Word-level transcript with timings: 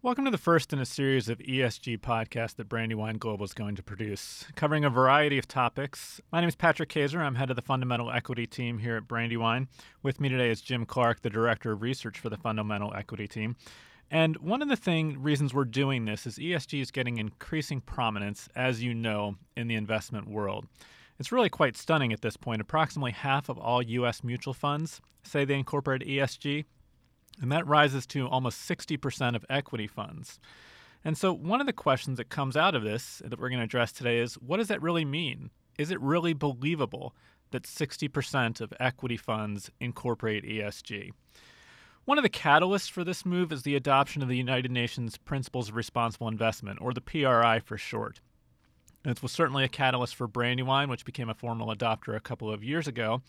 Welcome 0.00 0.26
to 0.26 0.30
the 0.30 0.38
first 0.38 0.72
in 0.72 0.78
a 0.78 0.86
series 0.86 1.28
of 1.28 1.40
ESG 1.40 1.98
podcasts 1.98 2.54
that 2.54 2.68
Brandywine 2.68 3.18
Global 3.18 3.44
is 3.44 3.52
going 3.52 3.74
to 3.74 3.82
produce, 3.82 4.44
covering 4.54 4.84
a 4.84 4.90
variety 4.90 5.38
of 5.38 5.48
topics. 5.48 6.20
My 6.30 6.38
name 6.38 6.48
is 6.48 6.54
Patrick 6.54 6.88
Kaiser. 6.88 7.20
I'm 7.20 7.34
head 7.34 7.50
of 7.50 7.56
the 7.56 7.62
fundamental 7.62 8.12
equity 8.12 8.46
team 8.46 8.78
here 8.78 8.96
at 8.96 9.08
Brandywine. 9.08 9.66
With 10.04 10.20
me 10.20 10.28
today 10.28 10.50
is 10.50 10.60
Jim 10.60 10.86
Clark, 10.86 11.22
the 11.22 11.30
director 11.30 11.72
of 11.72 11.82
research 11.82 12.20
for 12.20 12.28
the 12.30 12.36
fundamental 12.36 12.94
equity 12.94 13.26
team. 13.26 13.56
And 14.08 14.36
one 14.36 14.62
of 14.62 14.68
the 14.68 14.76
thing 14.76 15.20
reasons 15.20 15.52
we're 15.52 15.64
doing 15.64 16.04
this 16.04 16.28
is 16.28 16.38
ESG 16.38 16.80
is 16.80 16.92
getting 16.92 17.18
increasing 17.18 17.80
prominence, 17.80 18.48
as 18.54 18.80
you 18.80 18.94
know, 18.94 19.34
in 19.56 19.66
the 19.66 19.74
investment 19.74 20.28
world. 20.28 20.68
It's 21.18 21.32
really 21.32 21.50
quite 21.50 21.76
stunning 21.76 22.12
at 22.12 22.22
this 22.22 22.36
point. 22.36 22.60
Approximately 22.60 23.10
half 23.10 23.48
of 23.48 23.58
all 23.58 23.82
U.S. 23.82 24.22
mutual 24.22 24.54
funds 24.54 25.00
say 25.24 25.44
they 25.44 25.58
incorporate 25.58 26.06
ESG, 26.06 26.66
and 27.40 27.52
that 27.52 27.66
rises 27.66 28.06
to 28.08 28.26
almost 28.26 28.68
60% 28.68 29.34
of 29.34 29.44
equity 29.48 29.86
funds. 29.86 30.40
And 31.04 31.16
so, 31.16 31.32
one 31.32 31.60
of 31.60 31.66
the 31.66 31.72
questions 31.72 32.16
that 32.18 32.28
comes 32.28 32.56
out 32.56 32.74
of 32.74 32.82
this 32.82 33.22
that 33.24 33.38
we're 33.38 33.48
going 33.48 33.60
to 33.60 33.64
address 33.64 33.92
today 33.92 34.18
is 34.18 34.34
what 34.34 34.56
does 34.56 34.68
that 34.68 34.82
really 34.82 35.04
mean? 35.04 35.50
Is 35.78 35.90
it 35.90 36.00
really 36.00 36.32
believable 36.32 37.14
that 37.50 37.62
60% 37.62 38.60
of 38.60 38.72
equity 38.80 39.16
funds 39.16 39.70
incorporate 39.80 40.44
ESG? 40.44 41.12
One 42.04 42.18
of 42.18 42.24
the 42.24 42.30
catalysts 42.30 42.90
for 42.90 43.04
this 43.04 43.26
move 43.26 43.52
is 43.52 43.62
the 43.62 43.76
adoption 43.76 44.22
of 44.22 44.28
the 44.28 44.36
United 44.36 44.70
Nations 44.70 45.18
Principles 45.18 45.68
of 45.68 45.76
Responsible 45.76 46.26
Investment, 46.26 46.80
or 46.80 46.92
the 46.92 47.02
PRI 47.02 47.60
for 47.60 47.76
short. 47.76 48.20
And 49.04 49.16
It 49.16 49.22
was 49.22 49.30
certainly 49.30 49.62
a 49.62 49.68
catalyst 49.68 50.16
for 50.16 50.26
Brandywine, 50.26 50.88
which 50.88 51.04
became 51.04 51.28
a 51.28 51.34
formal 51.34 51.74
adopter 51.74 52.16
a 52.16 52.20
couple 52.20 52.50
of 52.50 52.64
years 52.64 52.88
ago. 52.88 53.22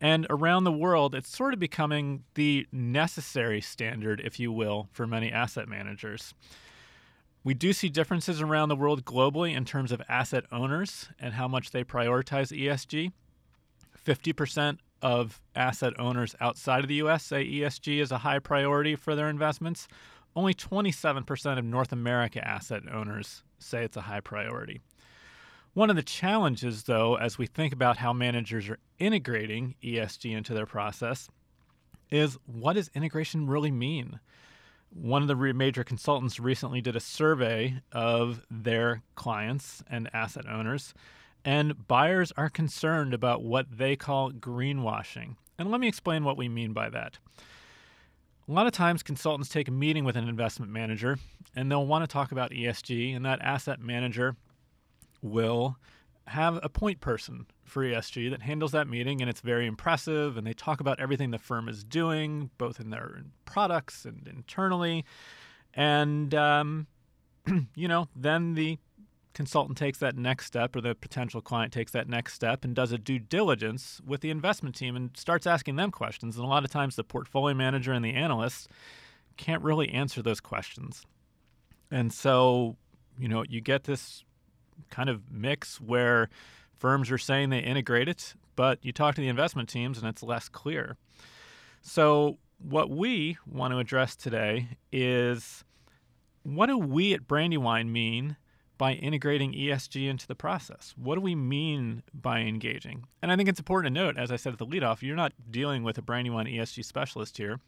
And 0.00 0.26
around 0.30 0.64
the 0.64 0.72
world, 0.72 1.14
it's 1.14 1.34
sort 1.34 1.52
of 1.52 1.60
becoming 1.60 2.24
the 2.34 2.66
necessary 2.72 3.60
standard, 3.60 4.20
if 4.24 4.40
you 4.40 4.50
will, 4.50 4.88
for 4.92 5.06
many 5.06 5.30
asset 5.30 5.68
managers. 5.68 6.32
We 7.44 7.54
do 7.54 7.72
see 7.72 7.88
differences 7.88 8.40
around 8.40 8.68
the 8.68 8.76
world 8.76 9.04
globally 9.04 9.54
in 9.54 9.64
terms 9.64 9.92
of 9.92 10.02
asset 10.08 10.44
owners 10.50 11.08
and 11.18 11.34
how 11.34 11.48
much 11.48 11.70
they 11.70 11.84
prioritize 11.84 12.56
ESG. 12.56 13.12
50% 14.06 14.78
of 15.02 15.40
asset 15.54 15.98
owners 15.98 16.34
outside 16.40 16.80
of 16.80 16.88
the 16.88 16.96
US 16.96 17.24
say 17.24 17.44
ESG 17.44 18.00
is 18.00 18.12
a 18.12 18.18
high 18.18 18.38
priority 18.38 18.96
for 18.96 19.14
their 19.14 19.28
investments. 19.28 19.88
Only 20.36 20.54
27% 20.54 21.58
of 21.58 21.64
North 21.64 21.92
America 21.92 22.46
asset 22.46 22.82
owners 22.90 23.42
say 23.58 23.84
it's 23.84 23.96
a 23.96 24.02
high 24.02 24.20
priority. 24.20 24.80
One 25.72 25.88
of 25.88 25.94
the 25.94 26.02
challenges, 26.02 26.82
though, 26.82 27.14
as 27.14 27.38
we 27.38 27.46
think 27.46 27.72
about 27.72 27.98
how 27.98 28.12
managers 28.12 28.68
are 28.68 28.78
integrating 28.98 29.76
ESG 29.82 30.36
into 30.36 30.52
their 30.52 30.66
process, 30.66 31.28
is 32.10 32.36
what 32.46 32.72
does 32.72 32.90
integration 32.92 33.46
really 33.46 33.70
mean? 33.70 34.18
One 34.92 35.22
of 35.22 35.28
the 35.28 35.36
major 35.54 35.84
consultants 35.84 36.40
recently 36.40 36.80
did 36.80 36.96
a 36.96 37.00
survey 37.00 37.80
of 37.92 38.42
their 38.50 39.02
clients 39.14 39.84
and 39.88 40.10
asset 40.12 40.48
owners, 40.48 40.92
and 41.44 41.86
buyers 41.86 42.32
are 42.36 42.50
concerned 42.50 43.14
about 43.14 43.44
what 43.44 43.66
they 43.70 43.94
call 43.94 44.32
greenwashing. 44.32 45.36
And 45.56 45.70
let 45.70 45.80
me 45.80 45.86
explain 45.86 46.24
what 46.24 46.36
we 46.36 46.48
mean 46.48 46.72
by 46.72 46.90
that. 46.90 47.18
A 48.48 48.52
lot 48.52 48.66
of 48.66 48.72
times, 48.72 49.04
consultants 49.04 49.48
take 49.48 49.68
a 49.68 49.72
meeting 49.72 50.04
with 50.04 50.16
an 50.16 50.28
investment 50.28 50.72
manager 50.72 51.16
and 51.54 51.70
they'll 51.70 51.86
want 51.86 52.02
to 52.02 52.12
talk 52.12 52.32
about 52.32 52.50
ESG, 52.50 53.14
and 53.14 53.24
that 53.24 53.40
asset 53.40 53.78
manager 53.78 54.34
will 55.22 55.76
have 56.26 56.60
a 56.62 56.68
point 56.68 57.00
person 57.00 57.46
for 57.64 57.82
ESG 57.82 58.30
that 58.30 58.42
handles 58.42 58.72
that 58.72 58.86
meeting, 58.86 59.20
and 59.20 59.28
it's 59.28 59.40
very 59.40 59.66
impressive. 59.66 60.36
And 60.36 60.46
they 60.46 60.52
talk 60.52 60.80
about 60.80 61.00
everything 61.00 61.30
the 61.30 61.38
firm 61.38 61.68
is 61.68 61.82
doing, 61.82 62.50
both 62.56 62.78
in 62.78 62.90
their 62.90 63.22
products 63.44 64.04
and 64.04 64.28
internally. 64.28 65.04
And, 65.74 66.34
um, 66.34 66.86
you 67.74 67.88
know, 67.88 68.08
then 68.14 68.54
the 68.54 68.78
consultant 69.34 69.78
takes 69.78 69.98
that 69.98 70.16
next 70.16 70.46
step, 70.46 70.76
or 70.76 70.80
the 70.80 70.94
potential 70.94 71.40
client 71.40 71.72
takes 71.72 71.92
that 71.92 72.08
next 72.08 72.34
step 72.34 72.64
and 72.64 72.74
does 72.76 72.92
a 72.92 72.98
due 72.98 73.18
diligence 73.18 74.00
with 74.06 74.20
the 74.20 74.30
investment 74.30 74.74
team 74.74 74.94
and 74.94 75.10
starts 75.16 75.46
asking 75.46 75.76
them 75.76 75.90
questions. 75.90 76.36
And 76.36 76.44
a 76.44 76.48
lot 76.48 76.64
of 76.64 76.70
times, 76.70 76.96
the 76.96 77.04
portfolio 77.04 77.54
manager 77.54 77.92
and 77.92 78.04
the 78.04 78.14
analyst 78.14 78.68
can't 79.36 79.62
really 79.62 79.88
answer 79.88 80.22
those 80.22 80.40
questions. 80.40 81.02
And 81.90 82.12
so, 82.12 82.76
you 83.18 83.28
know, 83.28 83.44
you 83.48 83.60
get 83.60 83.84
this 83.84 84.24
kind 84.90 85.08
of 85.08 85.30
mix 85.30 85.80
where 85.80 86.28
firms 86.76 87.10
are 87.10 87.18
saying 87.18 87.50
they 87.50 87.58
integrate 87.58 88.08
it, 88.08 88.34
but 88.56 88.78
you 88.82 88.92
talk 88.92 89.14
to 89.14 89.20
the 89.20 89.28
investment 89.28 89.68
teams 89.68 89.98
and 89.98 90.06
it's 90.06 90.22
less 90.22 90.48
clear. 90.48 90.96
So, 91.82 92.38
what 92.58 92.90
we 92.90 93.38
want 93.46 93.72
to 93.72 93.78
address 93.78 94.14
today 94.16 94.68
is 94.92 95.64
what 96.42 96.66
do 96.66 96.76
we 96.76 97.14
at 97.14 97.26
Brandywine 97.26 97.90
mean 97.90 98.36
by 98.76 98.92
integrating 98.92 99.52
ESG 99.52 100.08
into 100.08 100.26
the 100.26 100.34
process? 100.34 100.94
What 100.96 101.14
do 101.14 101.20
we 101.20 101.34
mean 101.34 102.02
by 102.12 102.40
engaging? 102.40 103.04
And 103.22 103.30
I 103.30 103.36
think 103.36 103.48
it's 103.48 103.60
important 103.60 103.94
to 103.94 104.02
note, 104.02 104.16
as 104.18 104.30
I 104.30 104.36
said 104.36 104.52
at 104.52 104.58
the 104.58 104.66
leadoff, 104.66 105.02
you're 105.02 105.16
not 105.16 105.32
dealing 105.50 105.82
with 105.82 105.98
a 105.98 106.02
Brandywine 106.02 106.46
ESG 106.46 106.84
specialist 106.84 107.38
here 107.38 107.60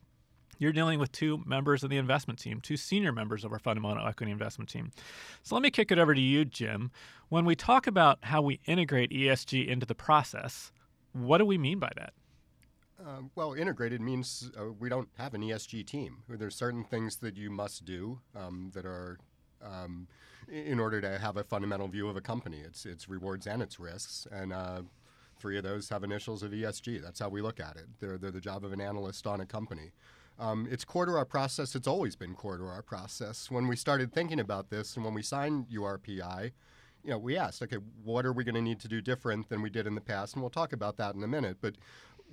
you're 0.59 0.73
dealing 0.73 0.99
with 0.99 1.11
two 1.13 1.43
members 1.45 1.83
of 1.83 1.91
the 1.91 1.97
investment 1.97 2.39
team, 2.39 2.61
two 2.61 2.77
senior 2.77 3.13
members 3.13 3.45
of 3.45 3.53
our 3.53 3.59
fundamental 3.59 4.07
equity 4.07 4.33
investment 4.33 4.71
team. 4.71 4.91
So 5.43 5.55
let 5.55 5.63
me 5.63 5.71
kick 5.71 5.91
it 5.91 5.99
over 5.99 6.15
to 6.15 6.21
you, 6.21 6.45
Jim. 6.45 6.91
When 7.29 7.45
we 7.45 7.57
talk 7.57 7.87
about 7.87 8.19
how 8.23 8.43
we 8.43 8.61
integrate 8.67 9.11
ESG 9.11 9.67
into 9.67 9.87
the 9.87 9.95
process, 9.95 10.73
what 11.13 11.39
do 11.39 11.45
we 11.45 11.59
mean 11.59 11.79
by 11.79 11.91
that? 11.97 12.13
Uh, 13.05 13.23
well, 13.35 13.55
integrated 13.55 14.01
means 14.01 14.51
uh, 14.57 14.73
we 14.79 14.89
don't 14.89 15.09
have 15.19 15.35
an 15.35 15.43
ESG 15.43 15.85
team. 15.87 16.19
There's 16.29 16.55
certain 16.55 16.85
things 16.85 17.17
that 17.17 17.37
you 17.37 17.51
must 17.51 17.85
do 17.85 18.21
um, 18.37 18.71
that 18.75 18.87
are 18.87 19.19
um, 19.61 20.07
in 20.49 20.79
order 20.79 21.01
to 21.01 21.19
have 21.19 21.37
a 21.37 21.45
fundamental 21.45 21.89
view 21.89 22.09
of 22.09 22.17
a 22.17 22.21
company. 22.21 22.61
It's 22.65 22.87
its 22.87 23.09
rewards 23.09 23.47
and 23.47 23.63
its 23.63 23.81
risks, 23.81 24.27
and 24.31 24.53
uh, 24.53 24.83
three 25.39 25.57
of 25.57 25.65
those 25.65 25.89
have 25.89 26.05
initials 26.05 26.43
of 26.43 26.53
ESG. 26.53 27.03
That's 27.03 27.19
how 27.19 27.29
we 27.29 27.43
look 27.43 27.59
at 27.59 27.77
it. 27.77 27.87
They're, 27.99 28.19
they're 28.19 28.31
the 28.31 28.41
job 28.41 28.65
of 28.65 28.73
an 28.73 28.81
analyst 28.81 29.27
on 29.27 29.41
a 29.41 29.47
company. 29.47 29.91
Um, 30.39 30.67
it's 30.71 30.85
core 30.85 31.07
to 31.07 31.13
our 31.13 31.25
process. 31.25 31.75
It's 31.75 31.87
always 31.87 32.17
been 32.17 32.35
core 32.35 32.57
to 32.57 32.65
our 32.65 32.83
process. 32.83 33.51
When 33.51 33.69
we 33.69 33.77
started 33.77 34.13
thinking 34.13 34.41
about 34.41 34.71
this 34.71 34.97
and 34.97 35.05
when 35.05 35.15
we 35.15 35.23
signed 35.23 35.67
UNPRI, 35.69 36.53
you 37.05 37.11
know, 37.11 37.19
we 37.19 37.37
asked, 37.37 37.63
okay, 37.63 37.79
what 38.05 38.25
are 38.25 38.33
we 38.33 38.45
going 38.45 38.55
to 38.55 38.63
need 38.63 38.81
to 38.81 38.89
do 38.89 39.01
different 39.01 39.49
than 39.49 39.61
we 39.61 39.71
did 39.71 39.87
in 39.87 39.95
the 39.95 40.01
past? 40.01 40.35
And 40.35 40.43
we'll 40.43 40.51
talk 40.51 40.73
about 40.73 40.97
that 40.99 41.15
in 41.15 41.23
a 41.23 41.29
minute. 41.29 41.59
But 41.61 41.75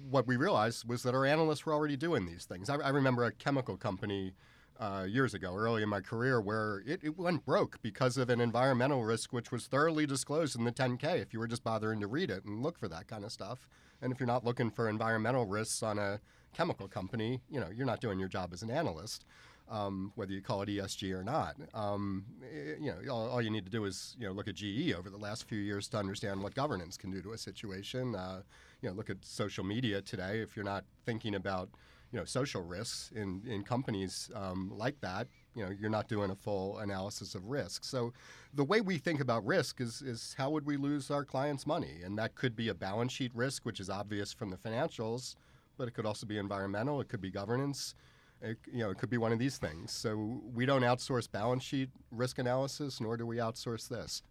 what 0.09 0.27
we 0.27 0.37
realized 0.37 0.87
was 0.87 1.03
that 1.03 1.15
our 1.15 1.25
analysts 1.25 1.65
were 1.65 1.73
already 1.73 1.97
doing 1.97 2.25
these 2.25 2.45
things. 2.45 2.69
I, 2.69 2.75
I 2.75 2.89
remember 2.89 3.25
a 3.25 3.31
chemical 3.31 3.77
company 3.77 4.33
uh, 4.79 5.05
years 5.07 5.33
ago, 5.33 5.55
early 5.55 5.83
in 5.83 5.89
my 5.89 5.99
career, 5.99 6.39
where 6.39 6.81
it, 6.85 7.01
it, 7.03 7.17
went 7.17 7.45
broke 7.45 7.81
because 7.81 8.17
of 8.17 8.29
an 8.29 8.39
environmental 8.39 9.03
risk, 9.03 9.33
which 9.33 9.51
was 9.51 9.67
thoroughly 9.67 10.05
disclosed 10.05 10.57
in 10.57 10.63
the 10.63 10.71
10K 10.71 11.21
if 11.21 11.33
you 11.33 11.39
were 11.39 11.47
just 11.47 11.63
bothering 11.63 11.99
to 11.99 12.07
read 12.07 12.29
it 12.29 12.45
and 12.45 12.63
look 12.63 12.79
for 12.79 12.87
that 12.87 13.07
kind 13.07 13.25
of 13.25 13.31
stuff. 13.31 13.67
And 14.01 14.13
if 14.13 14.19
you're 14.19 14.27
not 14.27 14.45
looking 14.45 14.71
for 14.71 14.87
environmental 14.87 15.45
risks 15.45 15.83
on 15.83 15.99
a 15.99 16.21
chemical 16.53 16.87
company, 16.87 17.41
you 17.49 17.59
know, 17.59 17.67
you're 17.73 17.85
not 17.85 18.01
doing 18.01 18.19
your 18.19 18.29
job 18.29 18.51
as 18.53 18.61
an 18.61 18.71
analyst. 18.71 19.25
Um, 19.71 20.13
whether 20.15 20.31
you 20.31 20.41
call 20.41 20.63
it 20.63 20.69
ESG 20.69 21.13
or 21.13 21.23
not. 21.23 21.55
Um, 21.75 22.25
eh, 22.43 22.73
you 22.81 22.87
know, 22.91 23.13
all, 23.13 23.29
all, 23.29 23.39
you 23.39 23.51
need 23.51 23.65
to 23.65 23.71
do 23.71 23.85
is 23.85 24.15
you 24.19 24.25
know 24.25 24.33
look 24.33 24.47
at 24.47 24.55
GE 24.55 24.93
over 24.97 25.11
the 25.11 25.17
last 25.17 25.47
few 25.47 25.59
years 25.59 25.87
to 25.89 25.97
understand 25.99 26.41
what 26.41 26.55
governance 26.55 26.97
can 26.97 27.11
do 27.11 27.21
to 27.21 27.33
a 27.33 27.37
situation. 27.37 28.15
Uh, 28.15 28.41
you 28.81 28.89
know, 28.89 28.95
look 28.95 29.11
at 29.11 29.17
social 29.21 29.63
media 29.63 30.01
today. 30.01 30.39
If 30.39 30.55
you're 30.55 30.65
not 30.65 30.85
thinking 31.05 31.35
about 31.35 31.69
you 32.11 32.17
know 32.17 32.25
social 32.25 32.63
risks 32.63 33.11
in 33.15 33.43
in 33.47 33.61
companies 33.61 34.31
um, 34.33 34.71
like 34.75 34.99
that, 35.01 35.27
you 35.55 35.63
know, 35.63 35.71
you're 35.79 35.89
not 35.89 36.07
doing 36.07 36.31
a 36.31 36.35
full 36.35 36.77
analysis 36.79 37.35
of 37.35 37.45
risk. 37.45 37.83
So, 37.83 38.13
the 38.53 38.63
way 38.63 38.81
we 38.81 38.97
think 38.97 39.19
about 39.19 39.45
risk 39.45 39.81
is 39.81 40.01
is 40.01 40.35
how 40.37 40.49
would 40.51 40.65
we 40.65 40.77
lose 40.77 41.11
our 41.11 41.25
clients' 41.25 41.67
money, 41.67 41.97
and 42.03 42.17
that 42.17 42.35
could 42.35 42.55
be 42.55 42.69
a 42.69 42.73
balance 42.73 43.11
sheet 43.11 43.31
risk, 43.35 43.65
which 43.65 43.79
is 43.79 43.89
obvious 43.89 44.31
from 44.31 44.49
the 44.49 44.57
financials 44.57 45.35
but 45.79 45.87
it 45.87 45.95
could 45.95 46.05
also 46.05 46.27
be 46.27 46.37
environmental. 46.37 47.01
It 47.01 47.07
could 47.07 47.21
be 47.21 47.31
governance. 47.31 47.95
It, 48.41 48.57
you 48.71 48.79
know, 48.79 48.91
it 48.91 48.99
could 48.99 49.09
be 49.09 49.17
one 49.17 49.31
of 49.31 49.39
these 49.39 49.57
things. 49.57 49.91
So 49.91 50.41
we 50.53 50.65
don't 50.65 50.83
outsource 50.83 51.31
balance 51.31 51.63
sheet 51.63 51.89
risk 52.11 52.37
analysis, 52.37 53.01
nor 53.01 53.17
do 53.17 53.25
we 53.25 53.37
outsource 53.37 53.87
this. 53.87 54.21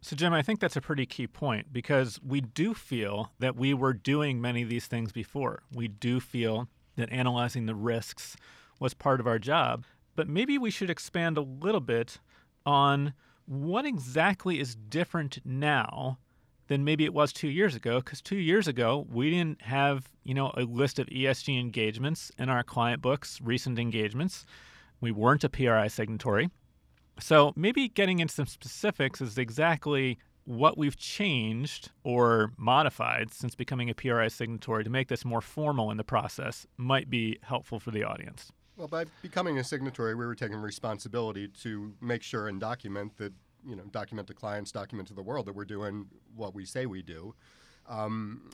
So, 0.00 0.16
Jim, 0.16 0.32
I 0.32 0.40
think 0.40 0.60
that's 0.60 0.76
a 0.76 0.80
pretty 0.80 1.04
key 1.04 1.26
point 1.26 1.72
because 1.72 2.18
we 2.26 2.40
do 2.40 2.72
feel 2.72 3.32
that 3.38 3.54
we 3.54 3.74
were 3.74 3.92
doing 3.92 4.40
many 4.40 4.62
of 4.62 4.70
these 4.70 4.86
things 4.86 5.12
before. 5.12 5.62
We 5.74 5.88
do 5.88 6.20
feel 6.20 6.68
that 6.96 7.12
analyzing 7.12 7.66
the 7.66 7.74
risks 7.74 8.36
was 8.78 8.94
part 8.94 9.20
of 9.20 9.26
our 9.26 9.38
job, 9.38 9.84
but 10.16 10.26
maybe 10.26 10.56
we 10.56 10.70
should 10.70 10.88
expand 10.88 11.36
a 11.36 11.42
little 11.42 11.80
bit 11.80 12.18
on 12.64 13.12
what 13.44 13.84
exactly 13.84 14.58
is 14.58 14.74
different 14.74 15.40
now 15.44 16.18
than 16.70 16.84
maybe 16.84 17.04
it 17.04 17.12
was 17.12 17.32
two 17.32 17.48
years 17.48 17.74
ago. 17.74 17.98
Because 17.98 18.22
two 18.22 18.36
years 18.36 18.68
ago, 18.68 19.04
we 19.10 19.28
didn't 19.28 19.60
have 19.62 20.08
you 20.22 20.32
know 20.32 20.52
a 20.56 20.62
list 20.62 20.98
of 21.00 21.06
ESG 21.08 21.60
engagements 21.60 22.30
in 22.38 22.48
our 22.48 22.62
client 22.62 23.02
books, 23.02 23.40
recent 23.42 23.78
engagements. 23.78 24.46
We 25.00 25.10
weren't 25.10 25.44
a 25.44 25.48
PRI 25.48 25.88
signatory. 25.88 26.48
So 27.18 27.52
maybe 27.56 27.88
getting 27.88 28.20
into 28.20 28.32
some 28.32 28.46
specifics 28.46 29.20
is 29.20 29.36
exactly 29.36 30.18
what 30.44 30.78
we've 30.78 30.96
changed 30.96 31.90
or 32.04 32.52
modified 32.56 33.34
since 33.34 33.54
becoming 33.54 33.90
a 33.90 33.94
PRI 33.94 34.28
signatory 34.28 34.84
to 34.84 34.90
make 34.90 35.08
this 35.08 35.24
more 35.24 35.40
formal 35.40 35.90
in 35.90 35.96
the 35.96 36.04
process 36.04 36.66
might 36.76 37.10
be 37.10 37.38
helpful 37.42 37.78
for 37.80 37.90
the 37.90 38.04
audience. 38.04 38.52
Well, 38.76 38.88
by 38.88 39.04
becoming 39.22 39.58
a 39.58 39.64
signatory, 39.64 40.14
we 40.14 40.24
were 40.24 40.34
taking 40.34 40.56
responsibility 40.56 41.48
to 41.62 41.92
make 42.00 42.22
sure 42.22 42.48
and 42.48 42.60
document 42.60 43.16
that, 43.18 43.32
you 43.66 43.76
know, 43.76 43.84
document 43.90 44.28
to 44.28 44.34
clients, 44.34 44.72
document 44.72 45.08
to 45.08 45.14
the 45.14 45.22
world 45.22 45.46
that 45.46 45.54
we're 45.54 45.64
doing 45.64 46.06
what 46.34 46.54
we 46.54 46.64
say 46.64 46.86
we 46.86 47.02
do. 47.02 47.34
Um, 47.88 48.50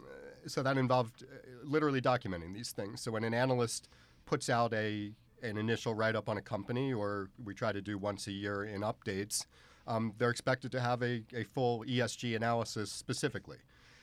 so 0.47 0.63
that 0.63 0.79
involved 0.79 1.25
uh, 1.25 1.37
literally 1.65 2.01
documenting 2.01 2.55
these 2.55 2.73
things. 2.73 3.01
So 3.01 3.11
when 3.11 3.25
an 3.25 3.35
analyst 3.35 3.89
puts 4.25 4.49
out 4.49 4.73
a 4.73 5.13
an 5.43 5.59
initial 5.59 5.95
write 5.95 6.17
up 6.17 6.29
on 6.29 6.39
a 6.39 6.43
company, 6.43 6.93
or 6.93 7.29
we 7.45 7.55
try 7.55 7.71
to 7.71 7.83
do 7.83 7.99
once 7.99 8.27
a 8.27 8.33
year 8.33 8.65
in 8.65 8.81
updates, 8.81 9.45
um, 9.87 10.15
they're 10.19 10.31
expected 10.31 10.73
to 10.73 10.81
have 10.81 11.03
a, 11.03 11.23
a 11.35 11.45
full 11.45 11.85
ESG 11.85 12.35
analysis 12.35 12.91
specifically. 12.91 13.59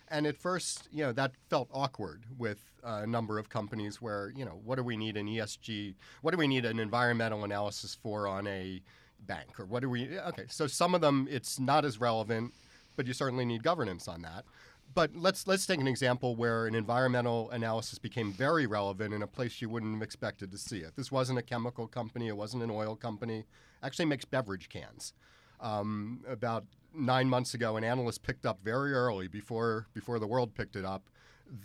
And 0.10 0.28
at 0.28 0.38
first, 0.38 0.88
you 0.92 1.04
know, 1.04 1.12
that 1.14 1.32
felt 1.50 1.70
awkward 1.74 2.26
with 2.38 2.72
a 2.84 3.08
number 3.08 3.40
of 3.40 3.50
companies 3.50 4.02
where, 4.02 4.32
you 4.36 4.46
know, 4.46 4.62
what 4.64 4.76
do 4.76 4.84
we 4.84 4.96
need 4.96 5.18
an 5.18 5.28
ESG, 5.28 5.96
what 6.22 6.32
do 6.32 6.38
we 6.38 6.48
need 6.48 6.66
an 6.66 6.80
environmental 6.80 7.44
analysis 7.44 7.96
for 7.96 8.28
on 8.28 8.46
a 8.46 8.82
bank? 9.28 9.60
Or 9.60 9.66
what 9.66 9.82
do 9.82 9.90
we, 9.90 10.20
okay, 10.20 10.46
so 10.50 10.68
some 10.68 10.96
of 10.96 11.02
them 11.02 11.28
it's 11.30 11.60
not 11.60 11.86
as 11.86 12.00
relevant, 12.00 12.54
but 12.96 13.08
you 13.08 13.14
certainly 13.14 13.46
need 13.46 13.64
governance 13.64 14.08
on 14.08 14.22
that. 14.22 14.46
But 14.94 15.16
let's 15.16 15.48
let's 15.48 15.66
take 15.66 15.80
an 15.80 15.88
example 15.88 16.36
where 16.36 16.68
an 16.68 16.76
environmental 16.76 17.50
analysis 17.50 17.98
became 17.98 18.32
very 18.32 18.68
relevant 18.68 19.14
in 19.14 19.24
a 19.24 19.28
place 19.28 19.62
you 19.62 19.70
wouldn't 19.70 19.94
have 19.94 20.04
expected 20.04 20.52
to 20.52 20.58
see 20.58 20.80
it. 20.80 20.96
This 20.96 21.12
wasn't 21.12 21.40
a 21.40 21.42
chemical 21.42 21.88
company, 21.88 22.28
it 22.28 22.38
wasn't 22.38 22.64
an 22.64 22.70
oil 22.70 22.96
company. 22.96 23.46
Actually 23.82 24.06
makes 24.06 24.26
beverage 24.26 24.70
cans. 24.70 25.14
Um, 25.60 26.24
about 26.30 26.66
nine 26.94 27.28
months 27.28 27.54
ago, 27.54 27.76
an 27.76 27.84
analyst 27.84 28.22
picked 28.22 28.46
up 28.46 28.60
very 28.64 28.94
early 28.94 29.28
before 29.28 29.88
before 29.94 30.20
the 30.20 30.28
world 30.28 30.54
picked 30.54 30.76
it 30.76 30.86
up 30.86 31.10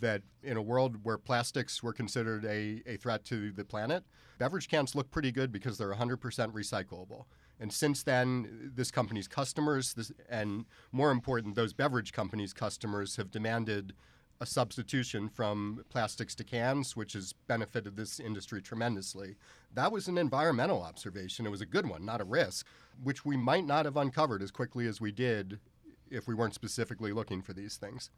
that 0.01 0.23
in 0.43 0.57
a 0.57 0.63
world 0.63 1.05
where 1.05 1.19
plastics 1.19 1.83
were 1.83 1.93
considered 1.93 2.45
a, 2.45 2.83
a 2.87 2.97
threat 2.97 3.25
to 3.27 3.53
the 3.53 3.65
planet, 3.65 4.05
beverage 4.39 4.69
cans 4.69 4.95
look 4.95 5.11
pretty 5.11 5.33
good 5.33 5.53
because 5.53 5.79
they're 5.79 5.93
100% 5.93 6.19
recyclable. 6.53 7.25
And 7.61 7.73
since 7.73 8.03
then, 8.03 8.71
this 8.75 8.91
company's 8.91 9.29
customers, 9.29 9.95
this, 9.95 10.13
and 10.29 10.65
more 10.93 11.11
important, 11.11 11.57
those 11.57 11.73
beverage 11.73 12.13
companies' 12.13 12.53
customers 12.53 13.17
have 13.17 13.31
demanded 13.31 13.95
a 14.41 14.47
substitution 14.47 15.29
from 15.29 15.85
plastics 15.91 16.35
to 16.37 16.45
cans, 16.45 16.97
which 16.97 17.15
has 17.15 17.33
benefited 17.49 17.97
this 17.97 18.21
industry 18.21 18.63
tremendously. 18.63 19.37
That 19.75 19.91
was 19.91 20.07
an 20.07 20.17
environmental 20.17 20.83
observation. 20.83 21.45
It 21.45 21.51
was 21.51 21.61
a 21.61 21.67
good 21.67 21.89
one, 21.89 22.05
not 22.05 22.21
a 22.21 22.25
risk, 22.25 22.67
which 23.03 23.25
we 23.25 23.37
might 23.37 23.67
not 23.67 23.85
have 23.85 23.97
uncovered 23.97 24.43
as 24.43 24.53
quickly 24.53 24.87
as 24.87 25.01
we 25.01 25.11
did 25.11 25.59
if 26.11 26.29
we 26.29 26.35
weren't 26.35 26.55
specifically 26.55 27.13
looking 27.13 27.43
for 27.43 27.53
these 27.53 27.77
things. 27.77 28.11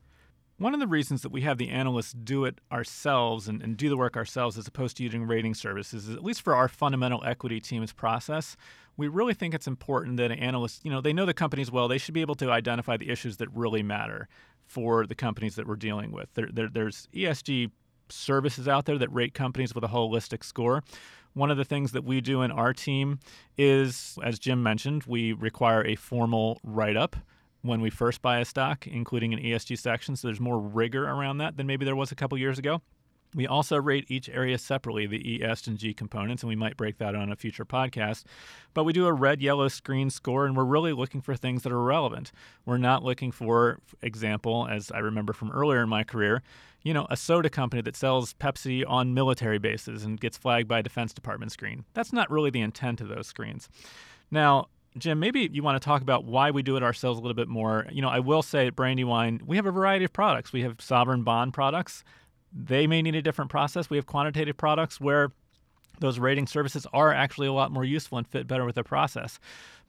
One 0.61 0.75
of 0.75 0.81
the 0.81 0.87
reasons 0.87 1.23
that 1.23 1.33
we 1.33 1.41
have 1.41 1.57
the 1.57 1.71
analysts 1.71 2.13
do 2.13 2.45
it 2.45 2.61
ourselves 2.71 3.49
and, 3.49 3.63
and, 3.63 3.79
do 3.79 3.89
the 3.89 3.97
work 3.97 4.15
ourselves 4.15 4.59
as 4.59 4.67
opposed 4.67 4.99
to 4.99 5.03
using 5.03 5.27
rating 5.27 5.55
services 5.55 6.07
is 6.07 6.15
at 6.15 6.23
least 6.23 6.43
for 6.43 6.55
our 6.55 6.69
fundamental 6.69 7.25
equity 7.25 7.61
team's 7.61 7.95
process, 7.95 8.59
we 8.99 9.09
really 9.09 9.33
think 9.33 9.55
it's 9.55 9.67
important 9.67 10.19
that 10.19 10.31
analysts, 10.31 10.81
you 10.85 10.91
know, 10.91 11.01
they 11.01 11.15
know 11.15 11.25
the 11.25 11.33
companies 11.33 11.71
well. 11.71 11.89
They 11.89 11.97
should 11.97 12.13
be 12.13 12.21
able 12.21 12.35
to 12.35 12.51
identify 12.51 12.99
the 12.99 13.09
issues 13.09 13.39
that 13.39 13.49
really 13.55 13.83
matter 13.83 14.29
for 14.67 15.07
the 15.07 15.15
companies 15.15 15.55
that 15.55 15.67
we're 15.67 15.77
dealing 15.77 16.13
with. 16.13 16.29
There, 16.35 16.51
there, 16.53 16.69
there's 16.69 17.09
ESG 17.15 17.71
services 18.11 18.69
out 18.69 18.85
there 18.85 18.99
that 18.99 19.11
rate 19.11 19.33
companies 19.33 19.75
with 19.75 19.83
a 19.83 19.89
holistic 19.89 20.45
score. 20.45 20.85
One 21.33 21.51
of 21.51 21.57
the 21.57 21.65
things 21.65 21.93
that 21.93 22.05
we 22.05 22.21
do 22.21 22.43
in 22.43 22.51
our 22.51 22.75
team 22.75 23.21
is, 23.57 24.19
as 24.23 24.39
Jim 24.39 24.63
mentioned, 24.63 25.05
we 25.05 25.33
require 25.33 25.87
a 25.87 25.97
formal 25.97 26.61
write 26.63 26.99
up 26.99 27.17
when 27.63 27.81
we 27.81 27.91
first 27.91 28.23
buy 28.23 28.39
a 28.39 28.45
stock, 28.45 28.87
including 28.87 29.33
an 29.33 29.41
ESG 29.41 29.79
section. 29.79 30.17
So 30.17 30.29
there's 30.29 30.41
more 30.41 30.59
rigor 30.59 31.09
around 31.09 31.39
that 31.39 31.57
than 31.57 31.67
maybe 31.67 31.85
there 31.85 31.97
was 31.97 32.13
a 32.13 32.15
couple 32.15 32.39
years 32.39 32.59
ago. 32.59 32.81
We 33.33 33.47
also 33.47 33.77
rate 33.77 34.07
each 34.09 34.29
area 34.29 34.59
separately, 34.59 35.07
the 35.07 35.35
E, 35.35 35.43
S, 35.43 35.69
and 35.69 35.79
G 35.79 35.95
components, 35.95 36.43
and 36.43 36.49
we 36.49 36.57
might 36.57 36.77
break 36.77 36.99
that 36.99 37.15
on 37.15 37.31
a 37.31 37.37
future 37.37 37.65
podcast. 37.65 38.25
But 38.75 38.83
we 38.83 38.93
do 38.93 39.07
a 39.07 39.13
red, 39.13 39.41
yellow 39.41 39.69
screen 39.69 40.11
score, 40.11 40.47
and 40.47 40.57
we're 40.57 40.65
really 40.65 40.93
looking 40.93 41.21
for 41.21 41.37
things 41.37 41.63
that 41.63 41.71
are 41.71 41.81
relevant. 41.81 42.33
We're 42.67 42.79
not 42.79 43.05
looking 43.05 43.31
for, 43.31 43.79
example, 44.03 44.67
as 44.69 44.91
I 44.91 44.99
remember 44.99 45.33
from 45.33 45.53
earlier 45.53 45.81
in 45.83 45.89
my 45.89 46.03
career, 46.03 46.43
you 46.83 46.93
know, 46.93 47.07
a 47.09 47.17
soda 47.17 47.51
company 47.51 47.83
that 47.83 47.95
sells 47.95 48.35
Pepsi 48.35 48.83
on 48.89 49.15
military 49.15 49.59
bases 49.59 50.03
and 50.03 50.21
gets 50.21 50.37
flagged 50.37 50.67
by 50.67 50.81
a 50.81 50.83
Defense 50.83 51.13
Department 51.13 51.53
screen. 51.53 51.85
That's 51.95 52.13
not 52.13 52.31
really 52.31 52.51
the 52.51 52.63
intent 52.63 53.01
of 53.01 53.09
those 53.09 53.29
screens. 53.29 53.69
Now, 54.33 54.69
Jim, 54.99 55.21
maybe 55.21 55.49
you 55.53 55.63
want 55.63 55.81
to 55.81 55.85
talk 55.85 56.03
about 56.03 56.25
why 56.25 56.51
we 56.51 56.63
do 56.63 56.77
it 56.77 56.83
ourselves 56.83 57.19
a 57.19 57.23
little 57.23 57.35
bit 57.35 57.49
more. 57.49 57.87
You 57.93 58.03
know, 58.03 58.09
I 58.09 58.19
will 58.19 58.43
say 58.43 58.67
at 58.67 58.75
Brandywine, 58.75 59.41
we 59.47 59.57
have 59.57 59.67
a 59.67 59.71
variety 59.71 60.05
of 60.05 60.13
products. 60.13 60.53
We 60.53 60.63
have 60.63 60.81
sovereign 60.81 61.23
bond 61.23 61.55
products. 61.55 62.03
They 62.53 62.87
may 62.89 63.01
need 63.01 63.15
a 63.15 63.23
different 63.23 63.51
process. 63.51 63.89
We 63.89 63.97
have 63.97 64.07
quantitative 64.07 64.57
products 64.57 65.01
where 65.01 65.31
those 66.01 66.19
rating 66.19 66.47
services 66.47 66.87
are 66.93 67.13
actually 67.13 67.47
a 67.47 67.53
lot 67.53 67.71
more 67.71 67.85
useful 67.85 68.19
and 68.19 68.27
fit 68.27 68.49
better 68.49 68.65
with 68.65 68.75
the 68.75 68.83
process. 68.83 69.39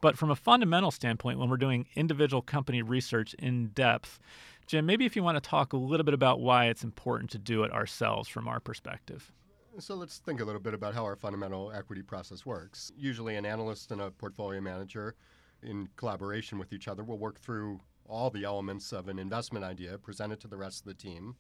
But 0.02 0.18
from 0.18 0.30
a 0.30 0.36
fundamental 0.36 0.92
standpoint, 0.92 1.40
when 1.40 1.50
we're 1.50 1.58
doing 1.58 1.88
individual 1.96 2.42
company 2.42 2.82
research 2.82 3.34
in 3.36 3.68
depth, 3.70 4.20
Jim, 4.68 4.86
maybe 4.86 5.06
if 5.06 5.16
you 5.16 5.24
want 5.24 5.42
to 5.42 5.50
talk 5.50 5.74
a 5.74 5.78
little 5.78 6.04
bit 6.04 6.14
about 6.14 6.40
why 6.40 6.66
it's 6.66 6.84
important 6.84 7.32
to 7.32 7.40
do 7.40 7.64
it 7.64 7.72
ourselves 7.72 8.30
from 8.30 8.48
our 8.48 8.60
perspective. 8.60 9.32
So 9.80 9.96
let's 9.96 10.18
think 10.18 10.42
a 10.42 10.44
little 10.44 10.60
bit 10.60 10.74
about 10.74 10.94
how 10.94 11.06
our 11.06 11.16
fundamental 11.16 11.72
equity 11.72 12.02
process 12.02 12.46
works. 12.46 12.92
Usually, 12.98 13.38
an 13.38 13.46
analyst 13.46 13.92
and 13.92 14.02
a 14.02 14.12
portfolio 14.12 14.60
manager, 14.60 15.16
in 15.64 15.88
collaboration 15.96 16.60
with 16.60 16.74
each 16.74 16.90
other, 16.90 17.04
will 17.04 17.18
work 17.18 17.40
through 17.40 17.80
all 18.06 18.30
the 18.30 18.44
elements 18.44 18.92
of 18.92 19.08
an 19.08 19.18
investment 19.18 19.64
idea, 19.64 19.98
present 19.98 20.34
it 20.34 20.42
to 20.42 20.48
the 20.50 20.58
rest 20.58 20.82
of 20.82 20.88
the 20.88 20.94
team. 20.94 21.36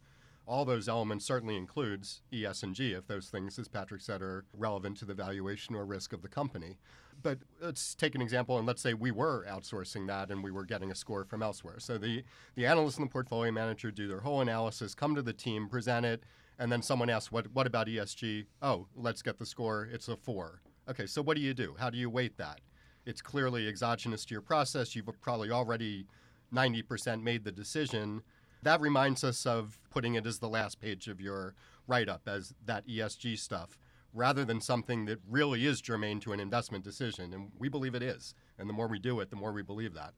All 0.48 0.63
those 0.63 0.88
elements 0.88 1.25
certainly 1.25 1.57
includes 1.57 2.22
ES 2.33 2.63
and 2.63 2.74
G 2.74 2.94
if 2.94 3.06
those 3.06 3.28
things, 3.28 3.60
as 3.60 3.68
Patrick 3.68 4.01
said, 4.01 4.22
are 4.22 4.45
relevant 4.57 4.98
to 4.98 5.06
the 5.06 5.13
valuation 5.13 5.75
or 5.75 5.86
risk 5.86 6.13
of 6.13 6.22
the 6.22 6.30
company. 6.30 6.78
But 7.22 7.39
let's 7.62 7.94
take 7.94 8.16
an 8.16 8.22
example, 8.22 8.57
and 8.57 8.66
let's 8.66 8.81
say 8.81 8.94
we 8.94 9.12
were 9.12 9.45
outsourcing 9.45 10.07
that 10.07 10.31
and 10.31 10.42
we 10.42 10.51
were 10.51 10.66
getting 10.66 10.89
a 10.89 10.95
score 10.95 11.25
from 11.25 11.44
elsewhere. 11.44 11.80
So 11.80 11.98
the, 11.98 12.24
the 12.56 12.66
analyst 12.66 12.98
and 12.98 13.07
the 13.07 13.12
portfolio 13.12 13.51
manager 13.51 13.92
do 13.92 14.07
their 14.07 14.22
whole 14.22 14.39
analysis, 14.42 14.95
come 14.95 15.16
to 15.16 15.22
the 15.22 15.33
team, 15.33 15.68
present 15.68 16.06
it, 16.06 16.24
and 16.59 16.71
then 16.71 16.81
someone 16.81 17.09
asks, 17.09 17.31
"What 17.31 17.51
what 17.53 17.68
about 17.68 17.88
ESG?" 17.88 18.45
Oh, 18.62 18.88
let's 18.95 19.21
get 19.21 19.38
the 19.38 19.45
score. 19.45 19.88
It's 19.92 20.07
a 20.07 20.15
four. 20.15 20.62
Okay, 20.89 21.06
so 21.06 21.21
what 21.21 21.38
do 21.38 21.44
you 21.44 21.53
do? 21.53 21.75
How 21.80 21.89
do 21.89 21.98
you 21.98 22.09
weight 22.09 22.38
that? 22.38 22.62
It's 23.06 23.21
clearly 23.21 23.68
exogenous 23.68 24.25
to 24.25 24.33
your 24.33 24.42
process. 24.42 24.95
You've 24.95 25.09
probably 25.21 25.50
already 25.50 26.06
90% 26.53 27.24
made 27.24 27.44
the 27.44 27.51
decision. 27.51 28.21
That 28.63 28.81
reminds 28.81 29.24
us 29.24 29.45
of 29.45 29.80
putting 29.89 30.15
it 30.15 30.25
as 30.25 30.39
the 30.39 30.50
last 30.50 30.80
page 30.80 31.07
of 31.07 31.19
your 31.19 31.56
write 31.88 32.09
up 32.09 32.27
as 32.27 32.54
that 32.65 32.88
ESG 32.88 33.38
stuff, 33.38 33.80
rather 34.13 34.45
than 34.45 34.62
something 34.62 35.06
that 35.06 35.19
really 35.27 35.65
is 35.65 35.81
germane 35.81 36.19
to 36.21 36.33
an 36.33 36.39
investment 36.39 36.83
decision. 36.83 37.33
And 37.33 37.51
we 37.57 37.69
believe 37.69 37.95
it 37.95 38.04
is. 38.04 38.36
And 38.59 38.69
the 38.69 38.74
more 38.74 38.88
we 38.88 39.00
do 39.00 39.19
it, 39.19 39.30
the 39.30 39.35
more 39.35 39.52
we 39.52 39.64
believe 39.64 39.94
that. 39.95 40.14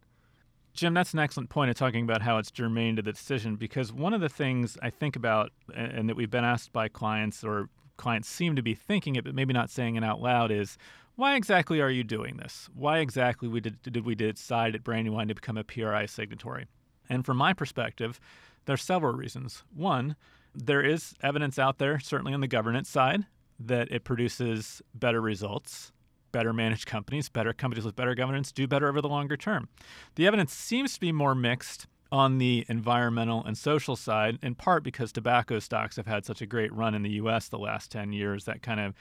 Jim, 0.73 0.93
that's 0.93 1.13
an 1.13 1.19
excellent 1.19 1.49
point 1.49 1.69
of 1.69 1.75
talking 1.75 2.03
about 2.03 2.23
how 2.23 2.37
it's 2.39 2.49
germane 2.49 2.95
to 2.95 3.01
the 3.01 3.11
decision 3.11 3.55
because 3.55 3.93
one 3.93 4.13
of 4.13 4.21
the 4.21 4.29
things 4.29 4.77
I 4.81 4.89
think 4.89 5.15
about 5.15 5.51
and 5.75 6.09
that 6.09 6.15
we've 6.15 6.31
been 6.31 6.43
asked 6.43 6.73
by 6.73 6.87
clients 6.87 7.43
or 7.43 7.69
clients 7.97 8.27
seem 8.27 8.55
to 8.55 8.63
be 8.63 8.73
thinking 8.73 9.15
it 9.15 9.23
but 9.23 9.35
maybe 9.35 9.53
not 9.53 9.69
saying 9.69 9.95
it 9.95 10.03
out 10.03 10.19
loud 10.19 10.51
is 10.51 10.77
why 11.15 11.35
exactly 11.35 11.79
are 11.79 11.91
you 11.91 12.03
doing 12.03 12.37
this? 12.37 12.69
Why 12.73 12.99
exactly 12.99 13.47
we 13.47 13.59
did, 13.59 13.81
did 13.83 14.03
we 14.03 14.15
decide 14.15 14.73
at 14.73 14.83
Brandywine 14.83 15.27
to 15.27 15.35
become 15.35 15.57
a 15.57 15.63
PRI 15.63 16.07
signatory? 16.07 16.65
And 17.07 17.23
from 17.23 17.37
my 17.37 17.53
perspective, 17.53 18.19
there 18.65 18.73
are 18.73 18.77
several 18.77 19.13
reasons. 19.13 19.63
One, 19.75 20.15
there 20.55 20.81
is 20.81 21.13
evidence 21.21 21.59
out 21.59 21.77
there, 21.77 21.99
certainly 21.99 22.33
on 22.33 22.41
the 22.41 22.47
governance 22.47 22.89
side, 22.89 23.27
that 23.59 23.91
it 23.91 24.03
produces 24.03 24.81
better 24.95 25.21
results 25.21 25.91
better 26.33 26.51
managed 26.51 26.85
companies, 26.85 27.29
better 27.29 27.53
companies 27.53 27.85
with 27.85 27.95
better 27.95 28.13
governance 28.13 28.51
do 28.51 28.67
better 28.67 28.89
over 28.89 28.99
the 28.99 29.07
longer 29.07 29.37
term. 29.37 29.69
The 30.15 30.27
evidence 30.27 30.53
seems 30.53 30.93
to 30.95 30.99
be 30.99 31.13
more 31.13 31.33
mixed 31.33 31.87
on 32.11 32.37
the 32.37 32.65
environmental 32.67 33.43
and 33.45 33.57
social 33.57 33.95
side, 33.95 34.37
in 34.43 34.53
part 34.53 34.83
because 34.83 35.11
tobacco 35.11 35.59
stocks 35.59 35.95
have 35.95 36.05
had 36.05 36.25
such 36.25 36.41
a 36.41 36.45
great 36.45 36.71
run 36.73 36.93
in 36.93 37.01
the 37.01 37.11
US 37.11 37.47
the 37.47 37.57
last 37.57 37.89
10 37.91 38.11
years. 38.11 38.43
That 38.43 38.61
kind 38.61 38.81
of 38.81 38.93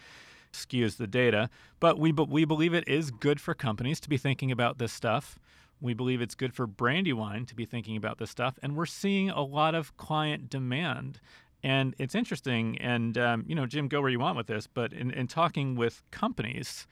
skews 0.52 0.96
the 0.96 1.06
data. 1.06 1.50
But 1.80 1.98
we, 1.98 2.12
but 2.12 2.28
we 2.28 2.44
believe 2.44 2.72
it 2.72 2.86
is 2.86 3.10
good 3.10 3.40
for 3.40 3.54
companies 3.54 4.00
to 4.00 4.08
be 4.08 4.16
thinking 4.16 4.50
about 4.50 4.78
this 4.78 4.92
stuff. 4.92 5.38
We 5.80 5.94
believe 5.94 6.22
it's 6.22 6.34
good 6.34 6.54
for 6.54 6.66
Brandywine 6.66 7.44
to 7.46 7.54
be 7.54 7.64
thinking 7.64 7.96
about 7.96 8.18
this 8.18 8.30
stuff. 8.30 8.58
And 8.62 8.76
we're 8.76 8.86
seeing 8.86 9.30
a 9.30 9.42
lot 9.42 9.74
of 9.74 9.96
client 9.96 10.48
demand. 10.48 11.20
And 11.62 11.94
it's 11.98 12.14
interesting. 12.14 12.78
And, 12.78 13.18
um, 13.18 13.44
you 13.46 13.54
know, 13.54 13.66
Jim, 13.66 13.88
go 13.88 14.00
where 14.00 14.10
you 14.10 14.20
want 14.20 14.36
with 14.36 14.46
this. 14.46 14.66
But 14.66 14.92
in, 14.92 15.10
in 15.10 15.26
talking 15.26 15.74
with 15.74 16.02
companies, 16.10 16.86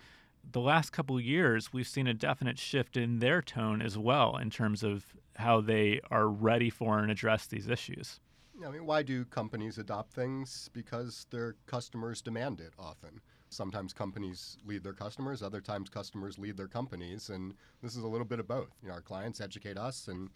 the 0.53 0.61
last 0.61 0.91
couple 0.91 1.21
years, 1.21 1.73
we've 1.73 1.87
seen 1.87 2.07
a 2.07 2.15
definite 2.15 2.59
shift 2.59 2.97
in 2.97 3.19
their 3.19 3.43
tone 3.43 3.83
as 3.83 3.97
well 3.97 4.37
in 4.37 4.51
terms 4.51 4.83
of 4.83 5.05
how 5.37 5.61
they 5.61 6.01
are 6.11 6.29
ready 6.29 6.71
for 6.71 6.99
and 6.99 7.11
address 7.11 7.47
these 7.47 7.69
issues. 7.69 8.21
I 8.65 8.71
mean, 8.71 8.85
why 8.85 9.03
do 9.03 9.25
companies 9.25 9.79
adopt 9.79 10.13
things? 10.13 10.69
Because 10.73 11.27
their 11.31 11.57
customers 11.67 12.21
demand 12.21 12.61
it 12.61 12.75
often. 12.79 13.21
Sometimes 13.49 13.93
companies 13.93 14.59
lead 14.65 14.85
their 14.85 14.93
customers, 14.93 15.43
other 15.43 15.61
times 15.61 15.89
customers 15.89 16.39
lead 16.39 16.57
their 16.57 16.69
companies, 16.69 17.31
and 17.31 17.55
this 17.83 17.97
is 17.97 18.05
a 18.05 18.09
little 18.09 18.27
bit 18.27 18.39
of 18.39 18.47
both. 18.47 18.71
You 18.83 18.89
know, 18.89 18.95
our 18.95 19.01
clients 19.01 19.41
educate 19.41 19.77
us, 19.79 20.09
and 20.09 20.29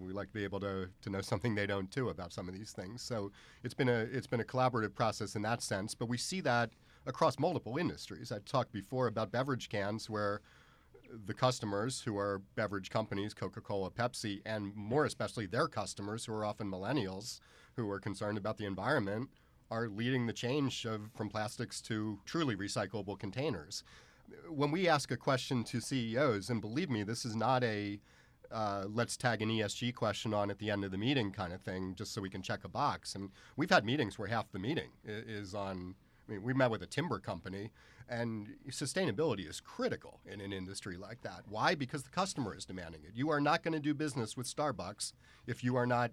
we 0.00 0.12
like 0.12 0.28
to 0.28 0.34
be 0.34 0.44
able 0.44 0.60
to, 0.60 0.88
to 1.02 1.10
know 1.10 1.20
something 1.20 1.54
they 1.54 1.66
don't 1.66 1.90
too 1.90 2.08
about 2.08 2.32
some 2.32 2.48
of 2.48 2.54
these 2.54 2.72
things. 2.72 3.02
So 3.02 3.32
it's 3.64 3.74
been 3.74 3.88
a 3.88 4.06
it's 4.12 4.26
been 4.26 4.40
a 4.40 4.44
collaborative 4.44 4.94
process 4.94 5.36
in 5.36 5.42
that 5.42 5.62
sense. 5.62 5.94
But 5.94 6.08
we 6.08 6.16
see 6.16 6.40
that 6.42 6.70
across 7.06 7.38
multiple 7.38 7.76
industries. 7.76 8.32
I 8.32 8.38
talked 8.40 8.72
before 8.72 9.06
about 9.06 9.32
beverage 9.32 9.68
cans 9.68 10.08
where 10.08 10.40
the 11.26 11.34
customers 11.34 12.00
who 12.00 12.16
are 12.16 12.42
beverage 12.56 12.90
companies, 12.90 13.34
Coca 13.34 13.60
Cola, 13.60 13.90
Pepsi, 13.90 14.40
and 14.44 14.74
more 14.74 15.04
especially 15.04 15.46
their 15.46 15.68
customers 15.68 16.24
who 16.24 16.32
are 16.32 16.44
often 16.44 16.70
millennials 16.70 17.40
who 17.76 17.88
are 17.90 18.00
concerned 18.00 18.38
about 18.38 18.56
the 18.56 18.66
environment 18.66 19.28
are 19.70 19.88
leading 19.88 20.26
the 20.26 20.32
change 20.32 20.84
of, 20.84 21.10
from 21.16 21.28
plastics 21.28 21.80
to 21.82 22.18
truly 22.24 22.56
recyclable 22.56 23.18
containers. 23.18 23.82
When 24.48 24.70
we 24.70 24.88
ask 24.88 25.10
a 25.10 25.16
question 25.16 25.64
to 25.64 25.80
CEOs, 25.80 26.50
and 26.50 26.60
believe 26.60 26.90
me, 26.90 27.02
this 27.02 27.24
is 27.24 27.36
not 27.36 27.62
a 27.62 28.00
uh, 28.52 28.84
let's 28.88 29.16
tag 29.16 29.42
an 29.42 29.48
ESG 29.48 29.94
question 29.94 30.32
on 30.32 30.48
at 30.50 30.58
the 30.58 30.70
end 30.70 30.84
of 30.84 30.92
the 30.92 30.98
meeting 30.98 31.32
kind 31.32 31.52
of 31.52 31.60
thing, 31.60 31.94
just 31.96 32.12
so 32.12 32.20
we 32.20 32.30
can 32.30 32.42
check 32.42 32.62
a 32.62 32.68
box. 32.68 33.14
And 33.16 33.30
we've 33.56 33.70
had 33.70 33.84
meetings 33.84 34.16
where 34.18 34.28
half 34.28 34.50
the 34.52 34.58
meeting 34.58 34.90
is 35.04 35.54
on. 35.54 35.96
I 36.26 36.32
mean, 36.32 36.42
we 36.42 36.54
met 36.54 36.70
with 36.70 36.82
a 36.82 36.86
timber 36.86 37.18
company, 37.18 37.70
and 38.08 38.48
sustainability 38.70 39.48
is 39.48 39.60
critical 39.60 40.20
in 40.26 40.40
an 40.40 40.52
industry 40.52 40.96
like 40.96 41.22
that. 41.22 41.42
Why? 41.48 41.74
Because 41.74 42.02
the 42.02 42.10
customer 42.10 42.54
is 42.56 42.64
demanding 42.64 43.02
it. 43.04 43.12
You 43.14 43.30
are 43.30 43.40
not 43.40 43.62
going 43.62 43.74
to 43.74 43.80
do 43.80 43.94
business 43.94 44.36
with 44.36 44.46
Starbucks 44.46 45.12
if 45.46 45.62
you 45.62 45.76
are 45.76 45.86
not 45.86 46.12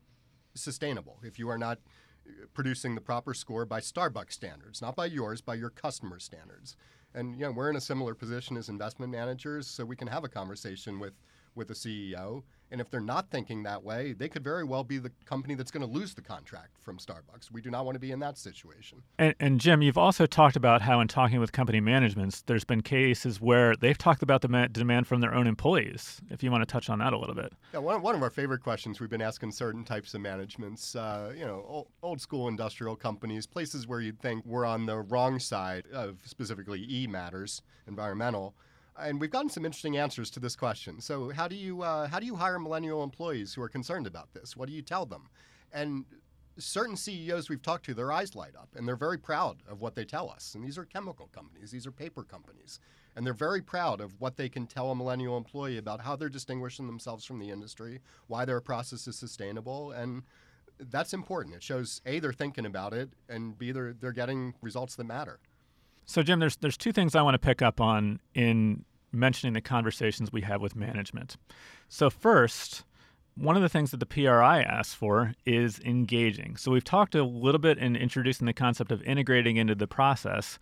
sustainable, 0.53 1.19
if 1.23 1.39
you 1.39 1.49
are 1.49 1.57
not 1.57 1.79
uh, 2.27 2.45
producing 2.53 2.95
the 2.95 3.01
proper 3.01 3.33
score 3.33 3.65
by 3.65 3.79
Starbucks 3.79 4.33
standards, 4.33 4.81
not 4.81 4.95
by 4.95 5.05
yours, 5.05 5.41
by 5.41 5.55
your 5.55 5.69
customer 5.69 6.19
standards. 6.19 6.75
And 7.13 7.35
you 7.35 7.41
know, 7.41 7.51
we're 7.51 7.69
in 7.69 7.75
a 7.75 7.81
similar 7.81 8.13
position 8.13 8.57
as 8.57 8.69
investment 8.69 9.11
managers, 9.11 9.67
so 9.67 9.85
we 9.85 9.95
can 9.95 10.07
have 10.07 10.23
a 10.23 10.29
conversation 10.29 10.99
with 10.99 11.13
with 11.55 11.67
the 11.67 11.73
CEO. 11.73 12.43
And 12.71 12.79
if 12.79 12.89
they're 12.89 13.01
not 13.01 13.29
thinking 13.29 13.63
that 13.63 13.83
way, 13.83 14.13
they 14.13 14.29
could 14.29 14.43
very 14.43 14.63
well 14.63 14.83
be 14.83 14.97
the 14.97 15.11
company 15.25 15.55
that's 15.55 15.71
going 15.71 15.85
to 15.85 15.91
lose 15.91 16.13
the 16.13 16.21
contract 16.21 16.77
from 16.79 16.97
Starbucks. 16.97 17.51
We 17.51 17.61
do 17.61 17.69
not 17.69 17.83
want 17.83 17.95
to 17.95 17.99
be 17.99 18.11
in 18.11 18.19
that 18.19 18.37
situation. 18.37 19.03
And, 19.19 19.35
and, 19.39 19.59
Jim, 19.59 19.81
you've 19.81 19.97
also 19.97 20.25
talked 20.25 20.55
about 20.55 20.81
how, 20.81 21.01
in 21.01 21.09
talking 21.09 21.41
with 21.41 21.51
company 21.51 21.81
managements, 21.81 22.43
there's 22.43 22.63
been 22.63 22.81
cases 22.81 23.41
where 23.41 23.75
they've 23.75 23.97
talked 23.97 24.23
about 24.23 24.41
the 24.41 24.69
demand 24.71 25.07
from 25.07 25.19
their 25.19 25.33
own 25.33 25.47
employees. 25.47 26.21
If 26.29 26.41
you 26.43 26.49
want 26.49 26.61
to 26.61 26.71
touch 26.71 26.89
on 26.89 26.99
that 26.99 27.11
a 27.11 27.17
little 27.17 27.35
bit. 27.35 27.51
Yeah, 27.73 27.79
one, 27.79 28.01
one 28.01 28.15
of 28.15 28.23
our 28.23 28.29
favorite 28.29 28.63
questions 28.63 29.01
we've 29.01 29.09
been 29.09 29.21
asking 29.21 29.51
certain 29.51 29.83
types 29.83 30.13
of 30.13 30.21
managements, 30.21 30.95
uh, 30.95 31.33
you 31.37 31.45
know, 31.45 31.65
old, 31.67 31.87
old 32.01 32.21
school 32.21 32.47
industrial 32.47 32.95
companies, 32.95 33.45
places 33.45 33.85
where 33.85 33.99
you'd 33.99 34.21
think 34.21 34.45
we're 34.45 34.65
on 34.65 34.85
the 34.85 34.97
wrong 34.97 35.39
side 35.39 35.87
of 35.91 36.19
specifically 36.25 36.85
E 36.89 37.05
matters, 37.05 37.61
environmental 37.87 38.55
and 39.01 39.19
we've 39.19 39.31
gotten 39.31 39.49
some 39.49 39.65
interesting 39.65 39.97
answers 39.97 40.29
to 40.31 40.39
this 40.39 40.55
question. 40.55 41.01
So, 41.01 41.29
how 41.31 41.47
do 41.47 41.55
you 41.55 41.81
uh, 41.81 42.07
how 42.07 42.19
do 42.19 42.25
you 42.25 42.35
hire 42.35 42.59
millennial 42.59 43.03
employees 43.03 43.53
who 43.53 43.61
are 43.61 43.69
concerned 43.69 44.07
about 44.07 44.33
this? 44.33 44.55
What 44.55 44.67
do 44.67 44.73
you 44.73 44.81
tell 44.81 45.05
them? 45.05 45.29
And 45.73 46.05
certain 46.57 46.97
CEOs 46.97 47.49
we've 47.49 47.61
talked 47.61 47.85
to, 47.85 47.93
their 47.93 48.11
eyes 48.11 48.35
light 48.35 48.55
up, 48.55 48.69
and 48.75 48.87
they're 48.87 48.95
very 48.95 49.17
proud 49.17 49.57
of 49.67 49.81
what 49.81 49.95
they 49.95 50.05
tell 50.05 50.29
us. 50.29 50.53
And 50.53 50.63
these 50.63 50.77
are 50.77 50.85
chemical 50.85 51.29
companies, 51.33 51.71
these 51.71 51.87
are 51.87 51.91
paper 51.91 52.23
companies, 52.23 52.79
and 53.15 53.25
they're 53.25 53.33
very 53.33 53.61
proud 53.61 54.01
of 54.01 54.19
what 54.19 54.37
they 54.37 54.49
can 54.49 54.67
tell 54.67 54.91
a 54.91 54.95
millennial 54.95 55.37
employee 55.37 55.77
about 55.77 56.01
how 56.01 56.15
they're 56.15 56.29
distinguishing 56.29 56.87
themselves 56.87 57.25
from 57.25 57.39
the 57.39 57.49
industry, 57.49 57.99
why 58.27 58.45
their 58.45 58.61
process 58.61 59.07
is 59.07 59.15
sustainable, 59.15 59.91
and 59.91 60.23
that's 60.89 61.13
important. 61.13 61.55
It 61.55 61.63
shows 61.63 62.01
a 62.05 62.19
they're 62.19 62.33
thinking 62.33 62.65
about 62.65 62.93
it, 62.93 63.09
and 63.29 63.57
b 63.57 63.71
they're 63.71 63.93
they're 63.93 64.11
getting 64.11 64.53
results 64.61 64.95
that 64.95 65.05
matter. 65.05 65.39
So, 66.05 66.23
Jim, 66.23 66.39
there's 66.39 66.57
there's 66.57 66.77
two 66.77 66.91
things 66.91 67.15
I 67.15 67.21
want 67.21 67.35
to 67.35 67.39
pick 67.39 67.61
up 67.61 67.79
on 67.79 68.19
in 68.33 68.83
mentioning 69.11 69.53
the 69.53 69.61
conversations 69.61 70.31
we 70.31 70.41
have 70.41 70.61
with 70.61 70.75
management. 70.75 71.37
So, 71.89 72.09
first, 72.09 72.83
one 73.35 73.55
of 73.55 73.61
the 73.61 73.69
things 73.69 73.91
that 73.91 73.99
the 73.99 74.05
PRI 74.05 74.61
asks 74.61 74.93
for 74.93 75.33
is 75.45 75.79
engaging. 75.79 76.57
So, 76.57 76.71
we've 76.71 76.83
talked 76.83 77.15
a 77.15 77.23
little 77.23 77.59
bit 77.59 77.77
in 77.77 77.95
introducing 77.95 78.45
the 78.47 78.53
concept 78.53 78.91
of 78.91 79.01
integrating 79.03 79.57
into 79.57 79.75
the 79.75 79.87
process, 79.87 80.59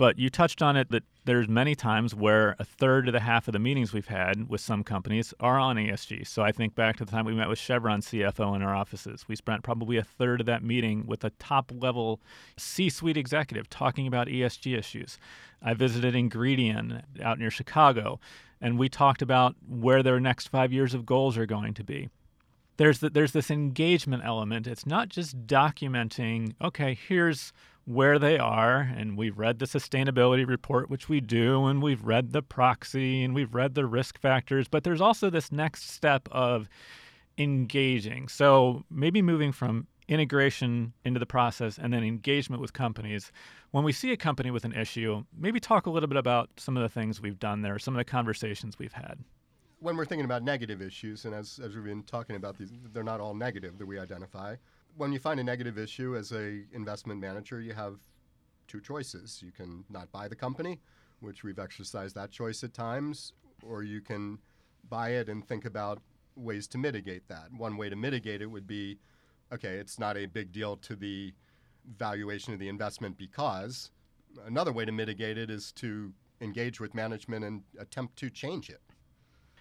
but 0.00 0.18
you 0.18 0.30
touched 0.30 0.62
on 0.62 0.78
it 0.78 0.88
that 0.88 1.02
there's 1.26 1.46
many 1.46 1.74
times 1.74 2.14
where 2.14 2.56
a 2.58 2.64
third 2.64 3.04
to 3.04 3.12
the 3.12 3.20
half 3.20 3.46
of 3.46 3.52
the 3.52 3.58
meetings 3.58 3.92
we've 3.92 4.06
had 4.06 4.48
with 4.48 4.62
some 4.62 4.82
companies 4.82 5.34
are 5.40 5.58
on 5.58 5.76
ESG. 5.76 6.26
So 6.26 6.42
I 6.42 6.52
think 6.52 6.74
back 6.74 6.96
to 6.96 7.04
the 7.04 7.10
time 7.10 7.26
we 7.26 7.34
met 7.34 7.50
with 7.50 7.58
Chevron 7.58 8.00
CFO 8.00 8.56
in 8.56 8.62
our 8.62 8.74
offices. 8.74 9.26
We 9.28 9.36
spent 9.36 9.62
probably 9.62 9.98
a 9.98 10.02
third 10.02 10.40
of 10.40 10.46
that 10.46 10.64
meeting 10.64 11.04
with 11.06 11.22
a 11.22 11.28
top 11.38 11.70
level 11.76 12.18
C 12.56 12.88
suite 12.88 13.18
executive 13.18 13.68
talking 13.68 14.06
about 14.06 14.28
ESG 14.28 14.74
issues. 14.74 15.18
I 15.60 15.74
visited 15.74 16.14
Ingredion 16.14 17.02
out 17.22 17.38
near 17.38 17.50
Chicago, 17.50 18.20
and 18.58 18.78
we 18.78 18.88
talked 18.88 19.20
about 19.20 19.54
where 19.68 20.02
their 20.02 20.18
next 20.18 20.48
five 20.48 20.72
years 20.72 20.94
of 20.94 21.04
goals 21.04 21.36
are 21.36 21.44
going 21.44 21.74
to 21.74 21.84
be 21.84 22.08
there's 22.80 23.00
the, 23.00 23.10
there's 23.10 23.32
this 23.32 23.50
engagement 23.50 24.22
element. 24.24 24.66
It's 24.66 24.86
not 24.86 25.10
just 25.10 25.46
documenting. 25.46 26.54
Okay, 26.62 26.98
here's 27.06 27.52
where 27.90 28.20
they 28.20 28.38
are, 28.38 28.78
and 28.96 29.18
we've 29.18 29.36
read 29.36 29.58
the 29.58 29.66
sustainability 29.66 30.46
report, 30.46 30.88
which 30.88 31.08
we 31.08 31.20
do, 31.20 31.66
and 31.66 31.82
we've 31.82 32.04
read 32.04 32.32
the 32.32 32.40
proxy, 32.40 33.24
and 33.24 33.34
we've 33.34 33.52
read 33.52 33.74
the 33.74 33.84
risk 33.84 34.18
factors. 34.20 34.68
But 34.68 34.84
there's 34.84 35.00
also 35.00 35.28
this 35.28 35.50
next 35.50 35.90
step 35.90 36.28
of 36.30 36.68
engaging. 37.36 38.28
So 38.28 38.84
maybe 38.90 39.22
moving 39.22 39.50
from 39.50 39.88
integration 40.08 40.92
into 41.04 41.18
the 41.18 41.26
process 41.26 41.78
and 41.78 41.92
then 41.92 42.04
engagement 42.04 42.62
with 42.62 42.72
companies. 42.72 43.32
When 43.72 43.82
we 43.82 43.92
see 43.92 44.12
a 44.12 44.16
company 44.16 44.50
with 44.50 44.64
an 44.64 44.72
issue, 44.72 45.24
maybe 45.36 45.58
talk 45.58 45.86
a 45.86 45.90
little 45.90 46.08
bit 46.08 46.18
about 46.18 46.50
some 46.56 46.76
of 46.76 46.82
the 46.82 46.88
things 46.88 47.20
we've 47.20 47.38
done 47.38 47.62
there, 47.62 47.78
some 47.78 47.94
of 47.94 47.98
the 47.98 48.04
conversations 48.04 48.78
we've 48.78 48.92
had 48.92 49.18
when 49.80 49.96
we're 49.96 50.04
thinking 50.04 50.26
about 50.26 50.42
negative 50.42 50.82
issues, 50.82 51.24
and 51.24 51.34
as, 51.34 51.58
as 51.64 51.74
we've 51.74 51.84
been 51.84 52.02
talking 52.02 52.36
about 52.36 52.58
these, 52.58 52.70
they're 52.92 53.02
not 53.02 53.18
all 53.18 53.34
negative 53.34 53.78
that 53.78 53.86
we 53.86 53.98
identify. 53.98 54.54
When 54.96 55.12
you 55.12 55.18
find 55.18 55.40
a 55.40 55.44
negative 55.44 55.78
issue 55.78 56.16
as 56.16 56.32
a 56.32 56.62
investment 56.72 57.20
manager, 57.20 57.60
you 57.60 57.72
have 57.72 57.98
two 58.68 58.80
choices. 58.80 59.42
You 59.44 59.52
can 59.52 59.84
not 59.88 60.10
buy 60.12 60.28
the 60.28 60.36
company, 60.36 60.80
which 61.20 61.42
we've 61.42 61.58
exercised 61.58 62.14
that 62.16 62.30
choice 62.30 62.62
at 62.62 62.74
times, 62.74 63.32
or 63.62 63.82
you 63.82 64.00
can 64.00 64.38
buy 64.88 65.10
it 65.10 65.28
and 65.28 65.46
think 65.46 65.64
about 65.64 66.00
ways 66.36 66.66
to 66.68 66.78
mitigate 66.78 67.28
that. 67.28 67.48
One 67.56 67.76
way 67.76 67.88
to 67.88 67.96
mitigate 67.96 68.42
it 68.42 68.46
would 68.46 68.66
be 68.66 68.98
okay, 69.52 69.74
it's 69.74 69.98
not 69.98 70.16
a 70.16 70.26
big 70.26 70.52
deal 70.52 70.76
to 70.76 70.94
the 70.94 71.32
valuation 71.98 72.52
of 72.52 72.60
the 72.60 72.68
investment 72.68 73.18
because 73.18 73.90
another 74.46 74.72
way 74.72 74.84
to 74.84 74.92
mitigate 74.92 75.36
it 75.36 75.50
is 75.50 75.72
to 75.72 76.12
engage 76.40 76.80
with 76.80 76.94
management 76.94 77.44
and 77.44 77.62
attempt 77.78 78.16
to 78.16 78.30
change 78.30 78.70
it. 78.70 78.80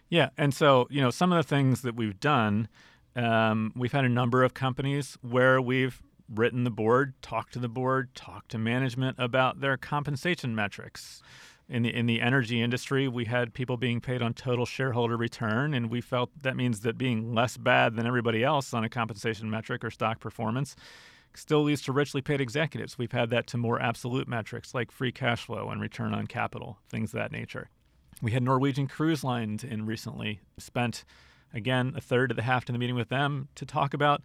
Yeah, 0.10 0.30
and 0.38 0.54
so 0.54 0.88
you 0.90 1.02
know 1.02 1.12
some 1.12 1.32
of 1.32 1.38
the 1.38 1.48
things 1.48 1.82
that 1.82 1.96
we've 1.96 2.20
done, 2.20 2.68
um, 3.16 3.72
we've 3.76 3.92
had 3.92 4.06
a 4.06 4.10
number 4.10 4.44
of 4.44 4.54
companies 4.54 5.18
where 5.22 5.62
we've 5.62 6.02
written 6.34 6.64
the 6.64 6.72
board, 6.72 7.14
talked 7.22 7.54
to 7.54 7.60
the 7.60 7.70
board, 7.70 8.14
talked 8.16 8.50
to 8.52 8.58
management 8.58 9.18
about 9.20 9.62
their 9.62 9.78
compensation 9.78 10.56
metrics. 10.56 11.22
In 11.68 11.84
the 11.84 11.94
in 11.94 12.08
the 12.08 12.20
energy 12.20 12.62
industry, 12.62 13.08
we 13.08 13.26
had 13.26 13.54
people 13.54 13.78
being 13.78 14.02
paid 14.02 14.24
on 14.24 14.34
total 14.34 14.66
shareholder 14.66 15.16
return, 15.16 15.76
and 15.76 15.92
we 15.92 16.02
felt 16.02 16.32
that 16.42 16.56
means 16.56 16.80
that 16.80 16.98
being 16.98 17.36
less 17.36 17.58
bad 17.58 17.96
than 17.96 18.08
everybody 18.08 18.44
else 18.44 18.74
on 18.74 18.84
a 18.84 18.90
compensation 18.90 19.50
metric 19.50 19.84
or 19.84 19.92
stock 19.92 20.20
performance 20.20 20.76
still 21.36 21.62
leads 21.62 21.84
to 21.84 21.92
richly 21.92 22.22
paid 22.22 22.42
executives. 22.42 22.98
We've 22.98 23.12
had 23.12 23.30
that 23.30 23.46
to 23.48 23.58
more 23.58 23.80
absolute 23.80 24.28
metrics 24.28 24.74
like 24.74 24.92
free 24.92 25.12
cash 25.12 25.46
flow 25.46 25.70
and 25.70 25.80
return 25.80 26.14
on 26.14 26.26
capital, 26.26 26.80
things 26.90 27.14
of 27.14 27.20
that 27.20 27.32
nature. 27.32 27.70
We 28.22 28.32
had 28.32 28.44
Norwegian 28.44 28.88
Cruise 28.88 29.24
Lines 29.24 29.64
in 29.64 29.86
recently. 29.86 30.42
Spent 30.58 31.06
again 31.54 31.94
a 31.96 32.02
third 32.02 32.32
of 32.32 32.38
the 32.38 32.44
half 32.44 32.66
to 32.66 32.72
the 32.72 32.78
meeting 32.78 32.96
with 32.96 33.10
them 33.10 33.48
to 33.56 33.66
talk 33.66 33.94
about 33.94 34.22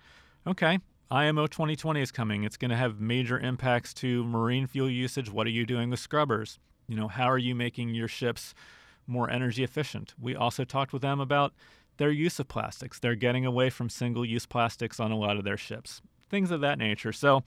okay, 0.46 0.78
IMO 1.10 1.46
2020 1.46 2.00
is 2.00 2.10
coming. 2.10 2.44
It's 2.44 2.56
going 2.56 2.70
to 2.70 2.76
have 2.76 3.00
major 3.00 3.38
impacts 3.38 3.94
to 3.94 4.24
marine 4.24 4.66
fuel 4.66 4.90
usage. 4.90 5.30
What 5.30 5.46
are 5.46 5.50
you 5.50 5.64
doing 5.64 5.90
with 5.90 6.00
scrubbers? 6.00 6.58
You 6.88 6.96
know, 6.96 7.08
how 7.08 7.30
are 7.30 7.38
you 7.38 7.54
making 7.54 7.94
your 7.94 8.08
ships 8.08 8.54
more 9.06 9.30
energy 9.30 9.64
efficient? 9.64 10.14
We 10.20 10.34
also 10.34 10.64
talked 10.64 10.92
with 10.92 11.02
them 11.02 11.20
about 11.20 11.54
their 11.96 12.10
use 12.10 12.38
of 12.38 12.48
plastics. 12.48 12.98
They're 12.98 13.14
getting 13.14 13.46
away 13.46 13.70
from 13.70 13.88
single 13.88 14.24
use 14.24 14.46
plastics 14.46 14.98
on 14.98 15.12
a 15.12 15.16
lot 15.16 15.36
of 15.36 15.44
their 15.44 15.56
ships, 15.56 16.02
things 16.28 16.50
of 16.50 16.60
that 16.62 16.78
nature. 16.78 17.12
So 17.12 17.42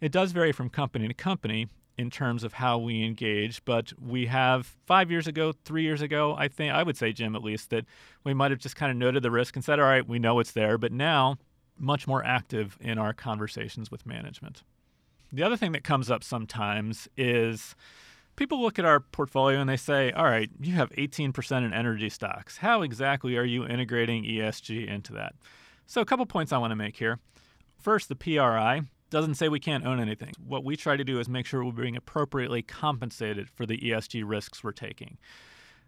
it 0.00 0.12
does 0.12 0.32
vary 0.32 0.52
from 0.52 0.70
company 0.70 1.06
to 1.06 1.14
company 1.14 1.68
in 1.98 2.10
terms 2.10 2.44
of 2.44 2.54
how 2.54 2.78
we 2.78 3.04
engage. 3.04 3.64
But 3.64 3.92
we 4.00 4.26
have 4.26 4.76
five 4.86 5.10
years 5.10 5.26
ago, 5.26 5.52
three 5.64 5.82
years 5.82 6.02
ago, 6.02 6.34
I 6.38 6.48
think 6.48 6.72
I 6.72 6.82
would 6.82 6.96
say, 6.96 7.12
Jim, 7.12 7.36
at 7.36 7.42
least, 7.42 7.70
that 7.70 7.84
we 8.24 8.34
might 8.34 8.50
have 8.50 8.60
just 8.60 8.76
kind 8.76 8.90
of 8.90 8.96
noted 8.96 9.22
the 9.22 9.30
risk 9.30 9.56
and 9.56 9.64
said, 9.64 9.78
all 9.78 9.86
right, 9.86 10.06
we 10.06 10.18
know 10.18 10.38
it's 10.38 10.52
there. 10.52 10.78
But 10.78 10.92
now, 10.92 11.36
much 11.76 12.06
more 12.06 12.24
active 12.24 12.76
in 12.80 12.98
our 12.98 13.12
conversations 13.12 13.90
with 13.90 14.06
management. 14.06 14.62
The 15.32 15.42
other 15.42 15.56
thing 15.56 15.72
that 15.72 15.84
comes 15.84 16.10
up 16.10 16.24
sometimes 16.24 17.08
is 17.16 17.74
people 18.36 18.60
look 18.60 18.78
at 18.78 18.84
our 18.84 19.00
portfolio 19.00 19.60
and 19.60 19.68
they 19.68 19.76
say, 19.76 20.10
all 20.12 20.24
right, 20.24 20.50
you 20.60 20.74
have 20.74 20.90
18% 20.90 21.64
in 21.64 21.72
energy 21.72 22.08
stocks. 22.08 22.58
How 22.58 22.82
exactly 22.82 23.36
are 23.36 23.44
you 23.44 23.66
integrating 23.66 24.24
ESG 24.24 24.88
into 24.88 25.12
that? 25.12 25.34
So, 25.86 26.00
a 26.00 26.04
couple 26.04 26.26
points 26.26 26.52
I 26.52 26.58
want 26.58 26.70
to 26.70 26.76
make 26.76 26.96
here. 26.96 27.18
First, 27.78 28.08
the 28.08 28.16
PRI, 28.16 28.82
doesn't 29.10 29.34
say 29.34 29.48
we 29.48 29.60
can't 29.60 29.84
own 29.84 30.00
anything. 30.00 30.32
What 30.44 30.64
we 30.64 30.76
try 30.76 30.96
to 30.96 31.04
do 31.04 31.18
is 31.20 31.28
make 31.28 31.46
sure 31.46 31.64
we're 31.64 31.72
being 31.72 31.96
appropriately 31.96 32.62
compensated 32.62 33.50
for 33.50 33.66
the 33.66 33.78
ESG 33.78 34.22
risks 34.24 34.64
we're 34.64 34.72
taking. 34.72 35.18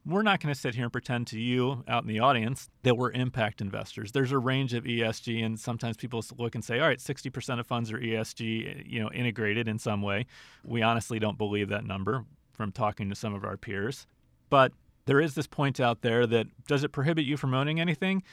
we're 0.05 0.23
not 0.23 0.41
going 0.41 0.53
to 0.53 0.59
sit 0.59 0.75
here 0.75 0.85
and 0.85 0.93
pretend 0.93 1.29
to 1.29 1.39
you 1.39 1.85
out 1.87 2.03
in 2.03 2.09
the 2.09 2.19
audience 2.19 2.69
that 2.83 2.97
we're 2.97 3.13
impact 3.13 3.61
investors. 3.61 4.11
There's 4.13 4.33
a 4.33 4.39
range 4.39 4.75
of 4.75 4.85
ESG, 4.85 5.45
and 5.45 5.59
sometimes 5.59 5.97
people 5.97 6.25
look 6.39 6.55
and 6.55 6.65
say, 6.65 6.81
all 6.81 6.89
right, 6.89 6.99
60% 6.99 7.61
of 7.61 7.67
funds 7.67 7.93
are 7.93 7.99
ESG, 7.99 8.85
you 8.87 9.01
know, 9.01 9.11
integrated 9.13 9.69
in 9.69 9.79
some 9.79 10.03
way. 10.03 10.27
We 10.65 10.83
honestly 10.83 11.19
don't 11.19 11.39
believe 11.39 11.69
that 11.69 11.85
number 11.85 12.25
from 12.53 12.73
talking 12.73 13.09
to 13.11 13.15
some 13.15 13.35
of 13.35 13.45
our 13.45 13.57
peers. 13.57 14.07
But 14.51 14.73
there 15.07 15.21
is 15.21 15.35
this 15.35 15.47
point 15.47 15.79
out 15.79 16.03
there 16.03 16.27
that 16.27 16.47
does 16.67 16.83
it 16.83 16.91
prohibit 16.91 17.25
you 17.25 17.37
from 17.37 17.55
owning 17.55 17.81
anything? 17.81 18.25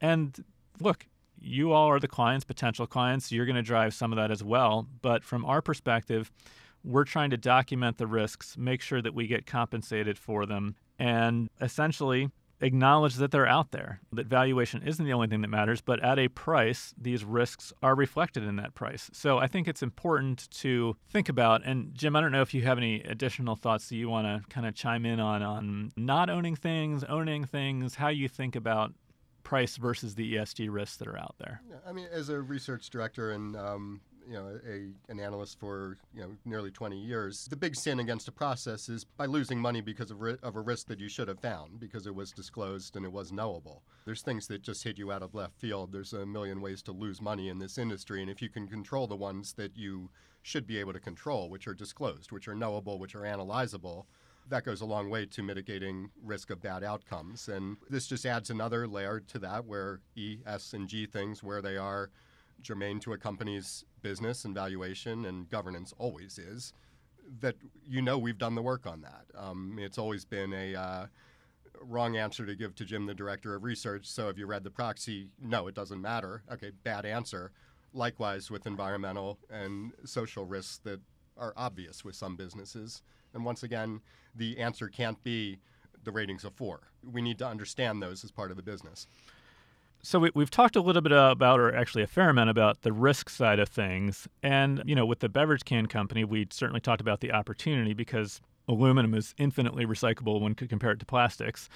And 0.00 0.44
look, 0.80 1.06
you 1.40 1.72
all 1.72 1.88
are 1.88 2.00
the 2.00 2.08
clients, 2.08 2.44
potential 2.44 2.86
clients. 2.86 3.32
You're 3.32 3.46
going 3.46 3.56
to 3.56 3.62
drive 3.62 3.94
some 3.94 4.12
of 4.12 4.16
that 4.16 4.30
as 4.30 4.42
well. 4.42 4.86
But 5.02 5.24
from 5.24 5.44
our 5.44 5.62
perspective, 5.62 6.30
we're 6.84 7.04
trying 7.04 7.30
to 7.30 7.36
document 7.36 7.98
the 7.98 8.06
risks, 8.06 8.56
make 8.56 8.80
sure 8.80 9.02
that 9.02 9.14
we 9.14 9.26
get 9.26 9.46
compensated 9.46 10.18
for 10.18 10.46
them, 10.46 10.76
and 10.98 11.48
essentially 11.60 12.30
acknowledge 12.60 13.14
that 13.16 13.30
they're 13.30 13.46
out 13.46 13.70
there, 13.70 14.00
that 14.12 14.26
valuation 14.26 14.82
isn't 14.82 15.04
the 15.04 15.12
only 15.12 15.28
thing 15.28 15.42
that 15.42 15.48
matters, 15.48 15.80
but 15.80 16.02
at 16.02 16.18
a 16.18 16.28
price, 16.28 16.92
these 17.00 17.24
risks 17.24 17.72
are 17.82 17.94
reflected 17.94 18.42
in 18.42 18.56
that 18.56 18.74
price. 18.74 19.10
So 19.12 19.38
I 19.38 19.46
think 19.46 19.68
it's 19.68 19.82
important 19.82 20.50
to 20.52 20.96
think 21.08 21.28
about. 21.28 21.64
And 21.64 21.94
Jim, 21.94 22.16
I 22.16 22.20
don't 22.20 22.32
know 22.32 22.42
if 22.42 22.54
you 22.54 22.62
have 22.62 22.78
any 22.78 23.02
additional 23.02 23.56
thoughts 23.56 23.88
that 23.88 23.96
you 23.96 24.08
want 24.08 24.26
to 24.26 24.48
kind 24.48 24.66
of 24.66 24.74
chime 24.74 25.06
in 25.06 25.20
on 25.20 25.42
on 25.42 25.92
not 25.96 26.30
owning 26.30 26.56
things, 26.56 27.04
owning 27.04 27.44
things, 27.44 27.96
how 27.96 28.08
you 28.08 28.28
think 28.28 28.56
about 28.56 28.92
price 29.48 29.78
versus 29.78 30.14
the 30.14 30.34
ESG 30.34 30.68
risks 30.70 30.98
that 30.98 31.08
are 31.08 31.18
out 31.18 31.34
there. 31.38 31.62
I 31.86 31.92
mean, 31.92 32.06
as 32.12 32.28
a 32.28 32.38
research 32.38 32.90
director 32.90 33.30
and 33.30 33.56
um, 33.56 34.02
you 34.26 34.34
know 34.34 34.60
a, 34.68 35.10
an 35.10 35.18
analyst 35.18 35.58
for 35.58 35.96
you 36.14 36.20
know 36.20 36.36
nearly 36.44 36.70
20 36.70 36.98
years, 36.98 37.46
the 37.48 37.56
big 37.56 37.74
sin 37.74 37.98
against 37.98 38.28
a 38.28 38.32
process 38.32 38.90
is 38.90 39.04
by 39.04 39.24
losing 39.24 39.58
money 39.58 39.80
because 39.80 40.10
of, 40.10 40.20
ri- 40.20 40.36
of 40.42 40.56
a 40.56 40.60
risk 40.60 40.86
that 40.88 41.00
you 41.00 41.08
should 41.08 41.28
have 41.28 41.40
found 41.40 41.80
because 41.80 42.06
it 42.06 42.14
was 42.14 42.30
disclosed 42.30 42.94
and 42.94 43.06
it 43.06 43.12
was 43.12 43.32
knowable. 43.32 43.82
There's 44.04 44.20
things 44.20 44.46
that 44.48 44.60
just 44.60 44.84
hit 44.84 44.98
you 44.98 45.10
out 45.10 45.22
of 45.22 45.34
left 45.34 45.58
field. 45.58 45.92
There's 45.92 46.12
a 46.12 46.26
million 46.26 46.60
ways 46.60 46.82
to 46.82 46.92
lose 46.92 47.22
money 47.22 47.48
in 47.48 47.58
this 47.58 47.78
industry, 47.78 48.20
and 48.20 48.30
if 48.30 48.42
you 48.42 48.50
can 48.50 48.68
control 48.68 49.06
the 49.06 49.16
ones 49.16 49.54
that 49.54 49.74
you 49.78 50.10
should 50.42 50.66
be 50.66 50.78
able 50.78 50.92
to 50.92 51.00
control, 51.00 51.48
which 51.48 51.66
are 51.66 51.74
disclosed, 51.74 52.32
which 52.32 52.48
are 52.48 52.54
knowable, 52.54 52.98
which 52.98 53.14
are 53.14 53.22
analyzable, 53.22 54.04
that 54.48 54.64
goes 54.64 54.80
a 54.80 54.86
long 54.86 55.10
way 55.10 55.26
to 55.26 55.42
mitigating 55.42 56.10
risk 56.22 56.50
of 56.50 56.62
bad 56.62 56.82
outcomes. 56.82 57.48
And 57.48 57.76
this 57.88 58.06
just 58.06 58.26
adds 58.26 58.50
another 58.50 58.86
layer 58.86 59.20
to 59.20 59.38
that 59.40 59.66
where 59.66 60.00
E, 60.16 60.38
S, 60.46 60.72
and 60.72 60.88
G 60.88 61.06
things, 61.06 61.42
where 61.42 61.62
they 61.62 61.76
are 61.76 62.10
germane 62.60 63.00
to 63.00 63.12
a 63.12 63.18
company's 63.18 63.84
business 64.02 64.44
and 64.44 64.54
valuation 64.54 65.24
and 65.26 65.48
governance 65.48 65.94
always 65.98 66.38
is, 66.38 66.72
that 67.40 67.56
you 67.86 68.02
know 68.02 68.18
we've 68.18 68.38
done 68.38 68.54
the 68.54 68.62
work 68.62 68.86
on 68.86 69.02
that. 69.02 69.26
Um, 69.36 69.78
it's 69.78 69.98
always 69.98 70.24
been 70.24 70.52
a 70.52 70.74
uh, 70.74 71.06
wrong 71.80 72.16
answer 72.16 72.46
to 72.46 72.54
give 72.54 72.74
to 72.76 72.84
Jim, 72.84 73.06
the 73.06 73.14
director 73.14 73.54
of 73.54 73.62
research. 73.62 74.06
So 74.06 74.26
have 74.26 74.38
you 74.38 74.46
read 74.46 74.64
the 74.64 74.70
proxy? 74.70 75.28
No, 75.40 75.66
it 75.66 75.74
doesn't 75.74 76.00
matter. 76.00 76.42
Okay, 76.52 76.72
bad 76.84 77.04
answer. 77.04 77.52
Likewise 77.92 78.50
with 78.50 78.66
environmental 78.66 79.38
and 79.50 79.92
social 80.04 80.44
risks 80.44 80.78
that 80.84 81.00
are 81.36 81.52
obvious 81.56 82.04
with 82.04 82.14
some 82.16 82.36
businesses. 82.36 83.02
And 83.34 83.44
once 83.44 83.62
again, 83.62 84.00
the 84.34 84.58
answer 84.58 84.88
can't 84.88 85.22
be 85.22 85.58
the 86.04 86.12
ratings 86.12 86.44
of 86.44 86.54
four. 86.54 86.80
We 87.02 87.22
need 87.22 87.38
to 87.38 87.46
understand 87.46 88.02
those 88.02 88.24
as 88.24 88.30
part 88.30 88.50
of 88.50 88.56
the 88.56 88.62
business. 88.62 89.06
So 90.02 90.20
we, 90.20 90.30
have 90.36 90.50
talked 90.50 90.76
a 90.76 90.80
little 90.80 91.02
bit 91.02 91.12
about, 91.12 91.58
or 91.58 91.74
actually 91.74 92.04
a 92.04 92.06
fair 92.06 92.30
amount 92.30 92.50
about 92.50 92.82
the 92.82 92.92
risk 92.92 93.28
side 93.28 93.58
of 93.58 93.68
things. 93.68 94.28
And, 94.42 94.82
you 94.86 94.94
know, 94.94 95.04
with 95.04 95.18
the 95.20 95.28
beverage 95.28 95.64
can 95.64 95.86
company, 95.86 96.24
we 96.24 96.46
certainly 96.50 96.80
talked 96.80 97.00
about 97.00 97.20
the 97.20 97.32
opportunity 97.32 97.94
because 97.94 98.40
aluminum 98.68 99.14
is 99.14 99.34
infinitely 99.38 99.86
recyclable 99.86 100.40
when 100.40 100.54
compared 100.54 101.00
to 101.00 101.06
plastics. 101.06 101.68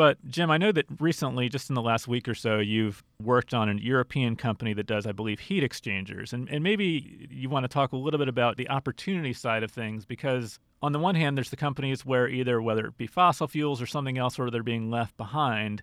But 0.00 0.16
Jim, 0.30 0.50
I 0.50 0.56
know 0.56 0.72
that 0.72 0.86
recently, 0.98 1.50
just 1.50 1.68
in 1.68 1.74
the 1.74 1.82
last 1.82 2.08
week 2.08 2.26
or 2.26 2.34
so, 2.34 2.58
you've 2.58 3.04
worked 3.22 3.52
on 3.52 3.68
an 3.68 3.76
European 3.76 4.34
company 4.34 4.72
that 4.72 4.86
does, 4.86 5.06
I 5.06 5.12
believe, 5.12 5.40
heat 5.40 5.62
exchangers. 5.62 6.32
And, 6.32 6.48
and 6.48 6.64
maybe 6.64 7.28
you 7.30 7.50
want 7.50 7.64
to 7.64 7.68
talk 7.68 7.92
a 7.92 7.98
little 7.98 8.16
bit 8.16 8.26
about 8.26 8.56
the 8.56 8.70
opportunity 8.70 9.34
side 9.34 9.62
of 9.62 9.70
things 9.70 10.06
because 10.06 10.58
on 10.80 10.92
the 10.92 10.98
one 10.98 11.16
hand, 11.16 11.36
there's 11.36 11.50
the 11.50 11.56
companies 11.58 12.06
where 12.06 12.26
either 12.26 12.62
whether 12.62 12.86
it 12.86 12.96
be 12.96 13.06
fossil 13.06 13.46
fuels 13.46 13.82
or 13.82 13.86
something 13.86 14.16
else, 14.16 14.38
or 14.38 14.50
they're 14.50 14.62
being 14.62 14.90
left 14.90 15.18
behind. 15.18 15.82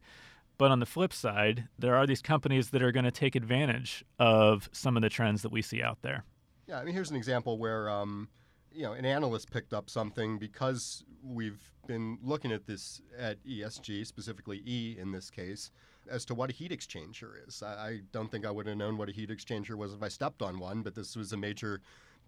But 0.57 0.71
on 0.71 0.79
the 0.79 0.88
flip 0.88 1.13
side, 1.13 1.67
there 1.77 1.95
are 1.95 2.07
these 2.07 2.24
companies 2.24 2.72
that 2.72 2.81
are 2.81 2.92
going 2.92 3.05
to 3.05 3.11
take 3.11 3.35
advantage 3.35 4.03
of 4.18 4.68
some 4.72 4.98
of 4.98 5.03
the 5.03 5.09
trends 5.09 5.44
that 5.44 5.51
we 5.51 5.61
see 5.61 5.83
out 5.83 6.00
there. 6.01 6.24
Yeah, 6.65 6.79
I 6.79 6.85
mean, 6.85 6.96
here's 6.96 7.11
an 7.11 7.18
example 7.18 7.59
where 7.59 7.87
um, 7.87 8.29
you 8.77 8.83
know 8.83 8.94
an 8.94 9.05
analyst 9.05 9.51
picked 9.51 9.74
up 9.74 9.90
something 9.90 10.37
because 10.37 11.03
we've 11.24 11.72
been 11.87 12.20
looking 12.22 12.51
at 12.51 12.68
this 12.68 13.01
at 13.18 13.44
ESG, 13.44 14.05
specifically 14.05 14.61
E 14.66 14.96
in 15.00 15.11
this 15.11 15.31
case, 15.31 15.72
as 16.07 16.25
to 16.25 16.35
what 16.35 16.51
a 16.51 16.53
heat 16.53 16.72
exchanger 16.72 17.31
is. 17.48 17.63
I, 17.63 17.74
I 17.74 18.00
don't 18.11 18.29
think 18.29 18.46
I 18.46 18.51
would 18.51 18.68
have 18.68 18.77
known 18.77 18.98
what 18.98 19.09
a 19.09 19.11
heat 19.11 19.31
exchanger 19.31 19.75
was 19.75 19.94
if 19.94 20.03
I 20.03 20.09
stepped 20.09 20.44
on 20.44 20.59
one, 20.59 20.83
but 20.83 20.94
this 20.94 21.16
was 21.16 21.33
a 21.33 21.37
major 21.37 21.81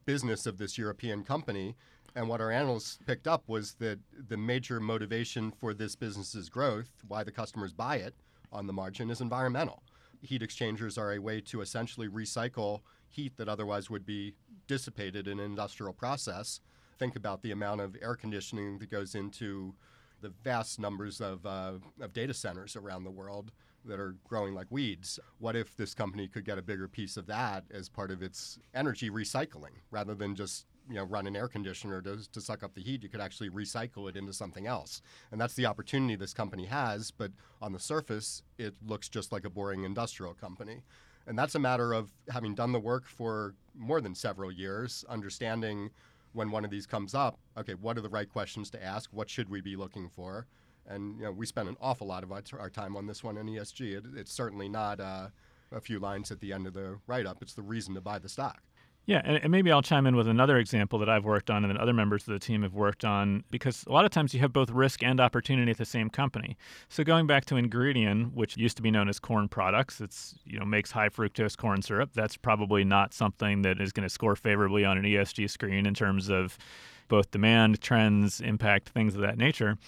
business 0.05 0.47
of 0.47 0.57
this 0.57 0.75
European 0.75 1.23
company. 1.23 1.75
And 2.15 2.27
what 2.27 2.41
our 2.41 2.51
analysts 2.51 2.97
picked 3.05 3.27
up 3.27 3.43
was 3.45 3.73
that 3.73 3.99
the 4.27 4.37
major 4.37 4.79
motivation 4.79 5.51
for 5.51 5.75
this 5.75 5.95
business's 5.95 6.49
growth, 6.49 6.89
why 7.07 7.23
the 7.23 7.31
customers 7.31 7.73
buy 7.73 7.97
it 7.97 8.15
on 8.51 8.65
the 8.65 8.73
margin, 8.73 9.11
is 9.11 9.21
environmental. 9.21 9.83
Heat 10.23 10.41
exchangers 10.41 10.97
are 10.97 11.13
a 11.13 11.19
way 11.19 11.41
to 11.41 11.61
essentially 11.61 12.07
recycle 12.07 12.81
heat 13.09 13.37
that 13.37 13.49
otherwise 13.49 13.89
would 13.89 14.05
be 14.05 14.33
dissipated 14.69 15.27
in 15.27 15.39
an 15.39 15.45
industrial 15.45 15.91
process. 15.91 16.61
Think 16.97 17.15
about 17.17 17.41
the 17.41 17.51
amount 17.51 17.81
of 17.81 17.97
air 18.01 18.15
conditioning 18.15 18.77
that 18.77 18.89
goes 18.89 19.15
into 19.15 19.73
the 20.21 20.29
vast 20.43 20.79
numbers 20.79 21.19
of, 21.19 21.45
uh, 21.45 21.73
of 21.99 22.13
data 22.13 22.33
centers 22.33 22.75
around 22.75 23.03
the 23.03 23.11
world 23.11 23.51
that 23.85 23.99
are 23.99 24.15
growing 24.27 24.53
like 24.53 24.67
weeds. 24.69 25.19
What 25.39 25.55
if 25.55 25.75
this 25.75 25.93
company 25.95 26.27
could 26.27 26.45
get 26.45 26.57
a 26.57 26.61
bigger 26.61 26.87
piece 26.87 27.17
of 27.17 27.25
that 27.27 27.63
as 27.71 27.89
part 27.89 28.11
of 28.11 28.21
its 28.21 28.59
energy 28.75 29.09
recycling 29.09 29.81
rather 29.89 30.13
than 30.13 30.35
just 30.35 30.65
you 30.87 30.95
know 30.95 31.03
run 31.03 31.25
an 31.27 31.35
air 31.35 31.47
conditioner 31.47 32.01
to, 32.01 32.29
to 32.31 32.41
suck 32.41 32.63
up 32.63 32.73
the 32.73 32.81
heat 32.81 33.03
you 33.03 33.09
could 33.09 33.21
actually 33.21 33.49
recycle 33.49 34.09
it 34.09 34.17
into 34.17 34.33
something 34.33 34.65
else 34.65 35.03
and 35.31 35.39
that's 35.39 35.53
the 35.53 35.67
opportunity 35.67 36.15
this 36.15 36.33
company 36.33 36.65
has 36.65 37.11
but 37.11 37.31
on 37.61 37.73
the 37.73 37.79
surface 37.79 38.41
it 38.57 38.73
looks 38.83 39.07
just 39.07 39.31
like 39.31 39.45
a 39.45 39.51
boring 39.51 39.83
industrial 39.83 40.33
company 40.33 40.81
and 41.27 41.37
that's 41.37 41.55
a 41.55 41.59
matter 41.59 41.93
of 41.93 42.11
having 42.29 42.55
done 42.55 42.71
the 42.71 42.79
work 42.79 43.07
for 43.07 43.53
more 43.75 44.01
than 44.01 44.15
several 44.15 44.51
years 44.51 45.05
understanding 45.09 45.89
when 46.33 46.51
one 46.51 46.63
of 46.65 46.71
these 46.71 46.85
comes 46.85 47.15
up 47.15 47.39
okay 47.57 47.73
what 47.73 47.97
are 47.97 48.01
the 48.01 48.09
right 48.09 48.29
questions 48.29 48.69
to 48.69 48.83
ask 48.83 49.09
what 49.11 49.29
should 49.29 49.49
we 49.49 49.61
be 49.61 49.75
looking 49.75 50.09
for 50.09 50.47
and 50.89 51.17
you 51.19 51.25
know, 51.25 51.31
we 51.31 51.45
spent 51.45 51.69
an 51.69 51.77
awful 51.79 52.07
lot 52.07 52.23
of 52.23 52.31
our, 52.31 52.69
time 52.69 52.97
on 52.97 53.05
this 53.05 53.23
one 53.23 53.37
in 53.37 53.45
ESG. 53.45 53.97
It, 53.97 54.05
it's 54.15 54.33
certainly 54.33 54.67
not 54.67 54.99
uh, 54.99 55.27
a 55.71 55.79
few 55.79 55.99
lines 55.99 56.31
at 56.31 56.39
the 56.39 56.51
end 56.51 56.67
of 56.67 56.73
the 56.73 56.99
write 57.07 57.27
up, 57.27 57.41
it's 57.41 57.53
the 57.53 57.61
reason 57.61 57.93
to 57.93 58.01
buy 58.01 58.19
the 58.19 58.27
stock. 58.27 58.61
Yeah, 59.09 59.23
and, 59.25 59.49
maybe 59.49 59.71
I'll 59.71 59.81
chime 59.81 60.05
in 60.05 60.15
with 60.15 60.27
another 60.27 60.59
example 60.59 60.99
that 60.99 61.09
I've 61.09 61.25
worked 61.25 61.49
on 61.49 61.65
and 61.65 61.73
that 61.73 61.81
other 61.81 61.93
members 61.93 62.27
of 62.27 62.33
the 62.33 62.37
team 62.37 62.61
have 62.61 62.75
worked 62.75 63.03
on 63.03 63.43
because 63.49 63.83
a 63.87 63.91
lot 63.91 64.05
of 64.05 64.11
times 64.11 64.35
you 64.35 64.39
have 64.41 64.53
both 64.53 64.69
risk 64.69 65.01
and 65.01 65.19
opportunity 65.19 65.71
at 65.71 65.79
the 65.79 65.85
same 65.85 66.11
company. 66.11 66.55
So 66.89 67.03
going 67.03 67.25
back 67.25 67.45
to 67.45 67.55
Ingredion, 67.55 68.31
which 68.35 68.55
used 68.55 68.77
to 68.77 68.83
be 68.83 68.91
known 68.91 69.09
as 69.09 69.19
corn 69.19 69.47
products, 69.47 69.99
it's 69.99 70.35
you 70.45 70.59
know 70.59 70.65
makes 70.65 70.91
high 70.91 71.09
fructose 71.09 71.57
corn 71.57 71.81
syrup. 71.81 72.11
That's 72.13 72.37
probably 72.37 72.83
not 72.83 73.15
something 73.15 73.63
that 73.63 73.81
is 73.81 73.91
going 73.91 74.03
to 74.03 74.13
score 74.13 74.35
favorably 74.35 74.85
on 74.85 74.95
an 74.99 75.05
ESG 75.05 75.49
screen 75.49 75.87
in 75.87 75.95
terms 75.95 76.29
of 76.29 76.59
both 77.07 77.31
demand, 77.31 77.81
trends, 77.81 78.39
impact, 78.41 78.89
things 78.89 79.15
of 79.15 79.21
that 79.21 79.39
nature. 79.39 79.79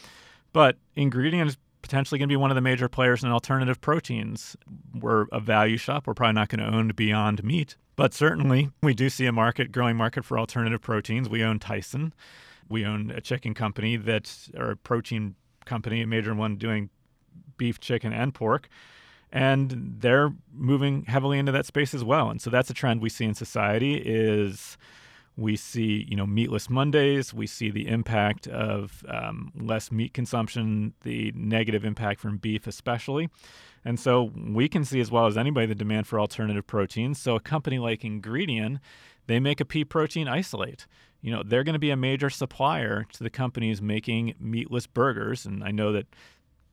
But 0.52 0.78
Ingredion 0.98 1.46
is 1.46 1.58
potentially 1.92 2.18
going 2.18 2.30
to 2.30 2.32
be 2.32 2.38
one 2.38 2.50
of 2.50 2.56
the 2.56 2.62
major 2.62 2.88
players 2.88 3.22
in 3.22 3.30
alternative 3.30 3.82
proteins. 3.82 4.56
We're 4.98 5.26
a 5.34 5.42
value 5.42 5.76
shop. 5.76 6.08
We're 6.08 6.14
probably 6.14 6.36
not 6.36 6.48
going 6.48 6.66
to 6.66 6.74
own 6.74 6.94
Beyond 6.96 7.44
Meat, 7.44 7.76
but 7.98 8.14
certainly 8.14 8.70
we 8.82 8.94
do 8.94 9.10
see 9.10 9.26
a 9.26 9.34
market, 9.34 9.74
growing 9.74 9.98
market 9.98 10.24
for 10.24 10.40
alternative 10.40 10.80
proteins. 10.80 11.28
We 11.28 11.44
own 11.44 11.60
Tyson. 11.60 12.14
We 12.70 12.86
own 12.86 13.12
a 13.12 13.20
chicken 13.20 13.54
company 13.54 13.98
that, 13.98 14.34
or 14.56 14.72
a 14.72 14.78
protein 14.78 15.36
company, 15.66 16.02
a 16.02 16.08
major 16.08 16.34
one 16.34 16.56
doing 16.56 16.90
beef, 17.58 17.78
chicken, 17.82 18.14
and 18.14 18.34
pork. 18.34 18.70
And 19.30 19.96
they're 20.00 20.32
moving 20.54 21.04
heavily 21.08 21.40
into 21.40 21.52
that 21.52 21.66
space 21.66 21.94
as 21.94 22.06
well. 22.06 22.30
And 22.30 22.42
so 22.42 22.50
that's 22.50 22.70
a 22.70 22.74
trend 22.74 23.02
we 23.02 23.10
see 23.10 23.26
in 23.26 23.36
society 23.36 23.96
is 23.96 24.78
we 25.38 25.56
see, 25.56 26.06
you 26.10 26.16
know, 26.16 26.28
meatless 26.28 26.70
Mondays. 26.70 27.34
We 27.34 27.48
see 27.48 27.70
the 27.70 27.88
impact 27.88 28.48
of 28.48 29.04
um, 29.08 29.52
less 29.56 29.92
meat 29.92 30.14
consumption, 30.14 30.94
the 31.04 31.32
negative 31.36 31.86
impact 31.86 32.20
from 32.20 32.38
beef, 32.38 32.68
especially. 32.68 33.30
And 33.84 34.00
so 34.00 34.32
we 34.36 34.68
can 34.68 34.86
see 34.86 35.00
as 35.00 35.10
well 35.10 35.26
as 35.26 35.38
anybody 35.38 35.66
the 35.66 35.76
demand 35.76 36.08
for 36.08 36.20
alternative 36.20 36.68
proteins. 36.68 37.20
So 37.20 37.36
a 37.36 37.40
company 37.40 37.80
like 37.80 38.02
Ingredion, 38.02 38.80
they 39.28 39.40
make 39.40 39.60
a 39.60 39.66
pea 39.66 39.86
protein 39.86 40.28
isolate. 40.28 40.86
You 41.22 41.32
know, 41.32 41.44
they're 41.44 41.64
going 41.64 41.74
to 41.74 41.80
be 41.80 41.92
a 41.92 41.98
major 41.98 42.30
supplier 42.30 43.06
to 43.14 43.24
the 43.24 43.30
companies 43.30 43.82
making 43.82 44.36
meatless 44.40 44.88
burgers. 44.88 45.46
And 45.46 45.64
I 45.64 45.72
know 45.72 45.92
that 45.94 46.08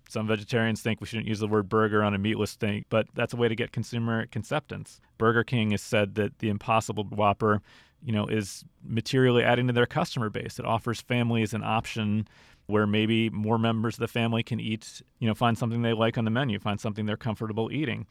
some 0.08 0.26
vegetarians 0.26 0.80
think 0.80 1.00
we 1.00 1.06
shouldn't 1.06 1.28
use 1.28 1.38
the 1.38 1.46
word 1.46 1.68
burger 1.68 2.02
on 2.02 2.14
a 2.14 2.18
meatless 2.18 2.54
thing, 2.54 2.86
but 2.88 3.06
that's 3.14 3.34
a 3.34 3.36
way 3.36 3.48
to 3.48 3.54
get 3.54 3.72
consumer 3.72 4.20
acceptance. 4.20 5.00
Burger 5.18 5.44
King 5.44 5.72
has 5.72 5.82
said 5.82 6.14
that 6.14 6.38
the 6.38 6.48
Impossible 6.48 7.04
Whopper 7.04 7.60
you 8.04 8.12
know, 8.12 8.26
is 8.26 8.64
materially 8.84 9.42
adding 9.42 9.66
to 9.66 9.72
their 9.72 9.86
customer 9.86 10.30
base. 10.30 10.58
It 10.58 10.64
offers 10.64 11.00
families 11.00 11.52
an 11.52 11.62
option 11.64 12.28
where 12.66 12.86
maybe 12.86 13.30
more 13.30 13.58
members 13.58 13.94
of 13.94 14.00
the 14.00 14.08
family 14.08 14.42
can 14.42 14.60
eat, 14.60 15.02
you 15.18 15.26
know, 15.26 15.34
find 15.34 15.56
something 15.56 15.82
they 15.82 15.94
like 15.94 16.18
on 16.18 16.24
the 16.24 16.30
menu, 16.30 16.58
find 16.58 16.78
something 16.78 17.06
they're 17.06 17.16
comfortable 17.16 17.72
eating. 17.72 18.06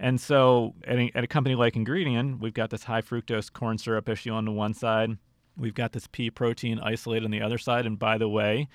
And 0.00 0.20
so 0.20 0.74
at 0.84 0.98
a, 0.98 1.12
at 1.14 1.24
a 1.24 1.28
company 1.28 1.54
like 1.54 1.74
Ingredion, 1.74 2.40
we've 2.40 2.54
got 2.54 2.70
this 2.70 2.84
high 2.84 3.02
fructose 3.02 3.52
corn 3.52 3.78
syrup 3.78 4.08
issue 4.08 4.32
on 4.32 4.44
the 4.44 4.50
one 4.50 4.74
side. 4.74 5.16
We've 5.56 5.74
got 5.74 5.92
this 5.92 6.08
pea 6.10 6.30
protein 6.30 6.80
isolate 6.80 7.24
on 7.24 7.30
the 7.30 7.40
other 7.40 7.58
side. 7.58 7.86
And 7.86 7.98
by 7.98 8.18
the 8.18 8.28
way, 8.28 8.68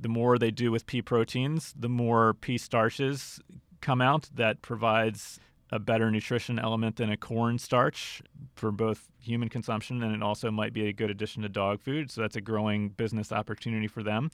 the 0.00 0.08
more 0.08 0.36
they 0.38 0.50
do 0.50 0.72
with 0.72 0.86
pea 0.86 1.02
proteins, 1.02 1.74
the 1.78 1.88
more 1.88 2.34
pea 2.34 2.58
starches 2.58 3.40
come 3.80 4.00
out 4.00 4.30
that 4.34 4.62
provides 4.62 5.38
a 5.72 5.78
better 5.78 6.10
nutrition 6.10 6.58
element 6.58 6.96
than 6.96 7.10
a 7.10 7.16
corn 7.16 7.58
starch 7.58 8.20
for 8.54 8.70
both 8.70 9.08
human 9.18 9.48
consumption 9.48 10.02
and 10.02 10.14
it 10.14 10.22
also 10.22 10.50
might 10.50 10.74
be 10.74 10.86
a 10.86 10.92
good 10.92 11.10
addition 11.10 11.42
to 11.42 11.48
dog 11.48 11.80
food. 11.80 12.10
So 12.10 12.20
that's 12.20 12.36
a 12.36 12.42
growing 12.42 12.90
business 12.90 13.32
opportunity 13.32 13.88
for 13.88 14.02
them. 14.02 14.30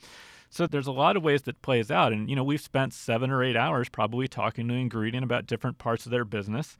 So 0.50 0.66
there's 0.66 0.88
a 0.88 0.92
lot 0.92 1.16
of 1.16 1.22
ways 1.22 1.42
that 1.42 1.62
plays 1.62 1.90
out. 1.90 2.12
And, 2.12 2.28
you 2.28 2.34
know, 2.34 2.42
we've 2.42 2.60
spent 2.60 2.92
seven 2.92 3.30
or 3.30 3.44
eight 3.44 3.56
hours 3.56 3.88
probably 3.88 4.26
talking 4.26 4.66
to 4.68 4.74
Ingredion 4.74 5.22
about 5.22 5.46
different 5.46 5.78
parts 5.78 6.06
of 6.06 6.10
their 6.10 6.24
business. 6.24 6.76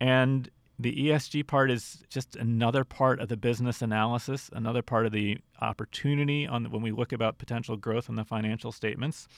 And 0.00 0.48
the 0.78 0.94
ESG 1.08 1.46
part 1.46 1.70
is 1.70 2.04
just 2.08 2.36
another 2.36 2.84
part 2.84 3.20
of 3.20 3.28
the 3.28 3.36
business 3.36 3.82
analysis, 3.82 4.48
another 4.54 4.80
part 4.80 5.04
of 5.04 5.12
the 5.12 5.38
opportunity 5.60 6.46
on 6.46 6.70
when 6.70 6.80
we 6.80 6.92
look 6.92 7.12
about 7.12 7.38
potential 7.38 7.76
growth 7.76 8.08
in 8.08 8.14
the 8.14 8.24
financial 8.24 8.72
statements. 8.72 9.28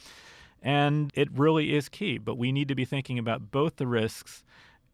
And 0.62 1.10
it 1.14 1.28
really 1.32 1.74
is 1.74 1.88
key, 1.88 2.18
but 2.18 2.36
we 2.36 2.52
need 2.52 2.68
to 2.68 2.74
be 2.74 2.84
thinking 2.84 3.18
about 3.18 3.50
both 3.50 3.76
the 3.76 3.86
risks 3.86 4.44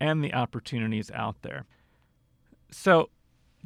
and 0.00 0.22
the 0.22 0.32
opportunities 0.32 1.10
out 1.10 1.42
there. 1.42 1.64
So, 2.70 3.10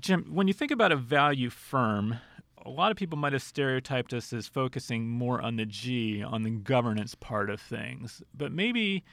Jim, 0.00 0.26
when 0.30 0.48
you 0.48 0.54
think 0.54 0.70
about 0.70 0.92
a 0.92 0.96
value 0.96 1.50
firm, 1.50 2.18
a 2.64 2.70
lot 2.70 2.90
of 2.90 2.96
people 2.96 3.18
might 3.18 3.32
have 3.32 3.42
stereotyped 3.42 4.12
us 4.12 4.32
as 4.32 4.46
focusing 4.46 5.08
more 5.08 5.40
on 5.40 5.56
the 5.56 5.66
G, 5.66 6.22
on 6.22 6.42
the 6.42 6.50
governance 6.50 7.14
part 7.14 7.50
of 7.50 7.60
things. 7.60 8.22
But 8.34 8.52
maybe 8.52 9.04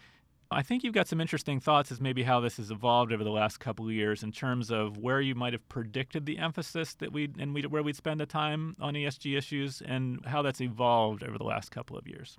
I 0.50 0.62
think 0.62 0.84
you've 0.84 0.94
got 0.94 1.08
some 1.08 1.20
interesting 1.20 1.60
thoughts 1.60 1.92
as 1.92 2.00
maybe 2.00 2.24
how 2.24 2.40
this 2.40 2.58
has 2.58 2.72
evolved 2.72 3.12
over 3.12 3.24
the 3.24 3.32
last 3.32 3.60
couple 3.60 3.86
of 3.86 3.92
years 3.92 4.24
in 4.24 4.32
terms 4.32 4.72
of 4.72 4.98
where 4.98 5.20
you 5.20 5.36
might 5.36 5.54
have 5.54 5.68
predicted 5.68 6.26
the 6.26 6.38
emphasis 6.38 6.94
that 6.96 7.12
we 7.12 7.30
and 7.38 7.54
we, 7.54 7.64
where 7.64 7.84
we'd 7.84 7.98
spend 7.98 8.20
the 8.20 8.26
time 8.26 8.76
on 8.80 8.94
ESG 8.94 9.38
issues 9.38 9.82
and 9.82 10.26
how 10.26 10.42
that's 10.42 10.62
evolved 10.62 11.24
over 11.24 11.38
the 11.38 11.44
last 11.44 11.72
couple 11.72 11.98
of 11.98 12.08
years. 12.08 12.38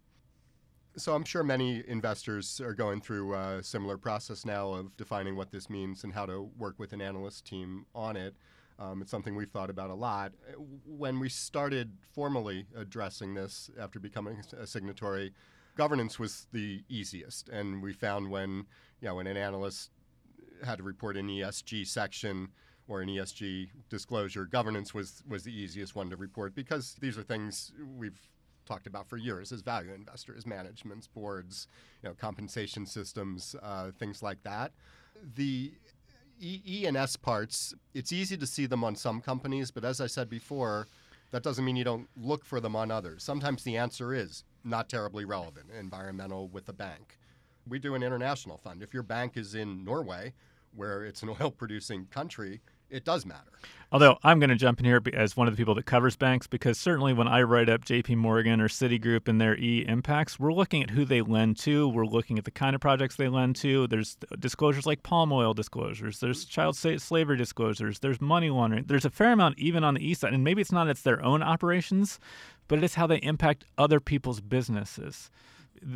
So 0.96 1.14
I'm 1.14 1.24
sure 1.24 1.44
many 1.44 1.84
investors 1.86 2.60
are 2.60 2.74
going 2.74 3.00
through 3.00 3.34
a 3.34 3.62
similar 3.62 3.96
process 3.96 4.44
now 4.44 4.72
of 4.72 4.96
defining 4.96 5.36
what 5.36 5.52
this 5.52 5.70
means 5.70 6.02
and 6.02 6.12
how 6.12 6.26
to 6.26 6.50
work 6.58 6.74
with 6.78 6.92
an 6.92 7.00
analyst 7.00 7.44
team 7.44 7.86
on 7.94 8.16
it. 8.16 8.34
Um, 8.80 9.02
it's 9.02 9.10
something 9.10 9.36
we've 9.36 9.50
thought 9.50 9.70
about 9.70 9.90
a 9.90 9.94
lot. 9.94 10.32
When 10.86 11.20
we 11.20 11.28
started 11.28 11.92
formally 12.12 12.66
addressing 12.76 13.34
this 13.34 13.70
after 13.78 14.00
becoming 14.00 14.42
a 14.58 14.66
signatory, 14.66 15.32
governance 15.76 16.18
was 16.18 16.46
the 16.52 16.82
easiest, 16.88 17.48
and 17.48 17.82
we 17.82 17.92
found 17.92 18.30
when 18.30 18.66
you 19.00 19.08
know 19.08 19.16
when 19.16 19.26
an 19.26 19.36
analyst 19.36 19.90
had 20.64 20.78
to 20.78 20.84
report 20.84 21.16
an 21.16 21.28
ESG 21.28 21.86
section 21.86 22.48
or 22.86 23.00
an 23.02 23.08
ESG 23.08 23.68
disclosure, 23.88 24.46
governance 24.46 24.94
was 24.94 25.22
was 25.28 25.42
the 25.42 25.52
easiest 25.52 25.96
one 25.96 26.10
to 26.10 26.16
report 26.16 26.54
because 26.54 26.94
these 27.00 27.18
are 27.18 27.22
things 27.22 27.72
we've 27.96 28.28
talked 28.68 28.86
about 28.86 29.08
for 29.08 29.16
years 29.16 29.50
as 29.50 29.62
value 29.62 29.92
investors, 29.92 30.46
managements, 30.46 31.06
boards, 31.06 31.66
you 32.02 32.08
know, 32.08 32.14
compensation 32.14 32.86
systems, 32.86 33.56
uh, 33.62 33.90
things 33.98 34.22
like 34.22 34.42
that. 34.44 34.72
The 35.34 35.72
E, 36.40 36.62
e 36.64 36.86
and 36.86 36.96
S 36.96 37.16
parts, 37.16 37.74
it's 37.94 38.12
easy 38.12 38.36
to 38.36 38.46
see 38.46 38.66
them 38.66 38.84
on 38.84 38.94
some 38.94 39.20
companies, 39.20 39.70
but 39.72 39.84
as 39.84 40.00
I 40.00 40.06
said 40.06 40.30
before, 40.30 40.86
that 41.30 41.42
doesn't 41.42 41.64
mean 41.64 41.76
you 41.76 41.84
don't 41.84 42.08
look 42.16 42.44
for 42.44 42.60
them 42.60 42.76
on 42.76 42.90
others. 42.90 43.22
Sometimes 43.22 43.64
the 43.64 43.76
answer 43.76 44.14
is 44.14 44.44
not 44.64 44.88
terribly 44.88 45.24
relevant, 45.24 45.66
environmental 45.76 46.48
with 46.48 46.68
a 46.68 46.72
bank. 46.72 47.18
We 47.68 47.78
do 47.78 47.94
an 47.94 48.02
international 48.02 48.56
fund. 48.56 48.82
If 48.82 48.94
your 48.94 49.02
bank 49.02 49.36
is 49.36 49.54
in 49.54 49.84
Norway, 49.84 50.32
where 50.74 51.04
it's 51.04 51.22
an 51.22 51.30
oil 51.40 51.50
producing 51.50 52.06
country, 52.06 52.60
it 52.90 53.04
does 53.04 53.26
matter. 53.26 53.50
Although 53.90 54.18
I'm 54.22 54.38
going 54.38 54.50
to 54.50 54.56
jump 54.56 54.80
in 54.80 54.84
here 54.84 55.00
as 55.14 55.34
one 55.34 55.48
of 55.48 55.54
the 55.54 55.56
people 55.56 55.74
that 55.76 55.86
covers 55.86 56.14
banks 56.14 56.46
because 56.46 56.78
certainly 56.78 57.14
when 57.14 57.26
I 57.26 57.40
write 57.40 57.70
up 57.70 57.86
JP 57.86 58.16
Morgan 58.16 58.60
or 58.60 58.68
Citigroup 58.68 59.28
and 59.28 59.40
their 59.40 59.56
E 59.56 59.84
impacts, 59.88 60.38
we're 60.38 60.52
looking 60.52 60.82
at 60.82 60.90
who 60.90 61.06
they 61.06 61.22
lend 61.22 61.58
to. 61.60 61.88
We're 61.88 62.04
looking 62.04 62.38
at 62.38 62.44
the 62.44 62.50
kind 62.50 62.74
of 62.74 62.82
projects 62.82 63.16
they 63.16 63.28
lend 63.28 63.56
to. 63.56 63.86
There's 63.86 64.16
disclosures 64.38 64.84
like 64.84 65.02
palm 65.02 65.32
oil 65.32 65.54
disclosures. 65.54 66.20
There's 66.20 66.44
child 66.44 66.76
slavery 66.76 67.38
disclosures. 67.38 68.00
There's 68.00 68.20
money 68.20 68.50
laundering. 68.50 68.84
There's 68.86 69.06
a 69.06 69.10
fair 69.10 69.32
amount 69.32 69.58
even 69.58 69.84
on 69.84 69.94
the 69.94 70.06
east 70.06 70.20
side. 70.20 70.34
And 70.34 70.44
maybe 70.44 70.60
it's 70.60 70.72
not 70.72 70.88
it's 70.88 71.02
their 71.02 71.24
own 71.24 71.42
operations, 71.42 72.20
but 72.68 72.78
it 72.78 72.84
is 72.84 72.94
how 72.94 73.06
they 73.06 73.18
impact 73.18 73.64
other 73.78 74.00
people's 74.00 74.42
businesses. 74.42 75.30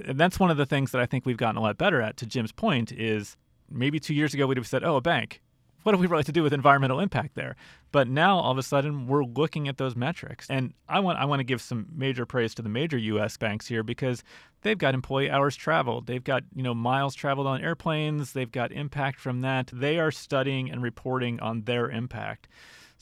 And 0.07 0.19
that's 0.19 0.41
one 0.41 0.51
of 0.51 0.57
the 0.57 0.67
things 0.67 0.93
that 0.93 1.03
I 1.03 1.07
think 1.07 1.27
we've 1.27 1.37
gotten 1.37 1.59
a 1.59 1.63
lot 1.63 1.77
better 1.77 2.01
at. 2.01 2.17
To 2.19 2.27
Jim's 2.27 2.53
point, 2.53 2.91
is 2.91 3.37
maybe 3.71 4.01
two 4.01 4.15
years 4.15 4.33
ago 4.33 4.47
we'd 4.47 4.57
have 4.57 4.67
said, 4.67 4.83
"Oh, 4.83 4.97
a 4.97 5.01
bank." 5.03 5.43
What 5.83 5.93
do 5.93 5.99
we 5.99 6.07
really 6.07 6.25
to 6.25 6.33
do 6.33 6.43
with 6.43 6.53
environmental 6.53 7.01
impact 7.01 7.35
there? 7.35 7.57
But 7.91 8.09
now 8.09 8.39
all 8.39 8.53
of 8.53 8.59
a 8.59 8.63
sudden 8.63 9.07
we're 9.07 9.25
looking 9.25 9.69
at 9.69 9.79
those 9.79 9.97
metrics. 9.97 10.49
And 10.49 10.75
I 10.89 11.01
want 11.01 11.19
I 11.19 11.25
want 11.25 11.41
to 11.41 11.45
give 11.45 11.61
some 11.61 11.87
major 11.95 12.27
praise 12.27 12.55
to 12.55 12.63
the 12.63 12.69
major 12.69 12.99
US 12.99 13.37
banks 13.37 13.67
here 13.67 13.83
because 13.83 14.23
they've 14.63 14.79
got 14.79 14.95
employee 14.95 15.31
hours 15.31 15.57
traveled. 15.57 16.07
They've 16.07 16.25
got, 16.25 16.45
you 16.55 16.63
know, 16.63 16.75
miles 16.75 17.15
traveled 17.15 17.47
on 17.47 17.61
airplanes, 17.61 18.33
they've 18.33 18.51
got 18.51 18.73
impact 18.73 19.21
from 19.21 19.41
that. 19.41 19.71
They 19.73 19.99
are 19.99 20.11
studying 20.11 20.71
and 20.71 20.83
reporting 20.83 21.41
on 21.41 21.63
their 21.63 21.91
impact. 21.91 22.49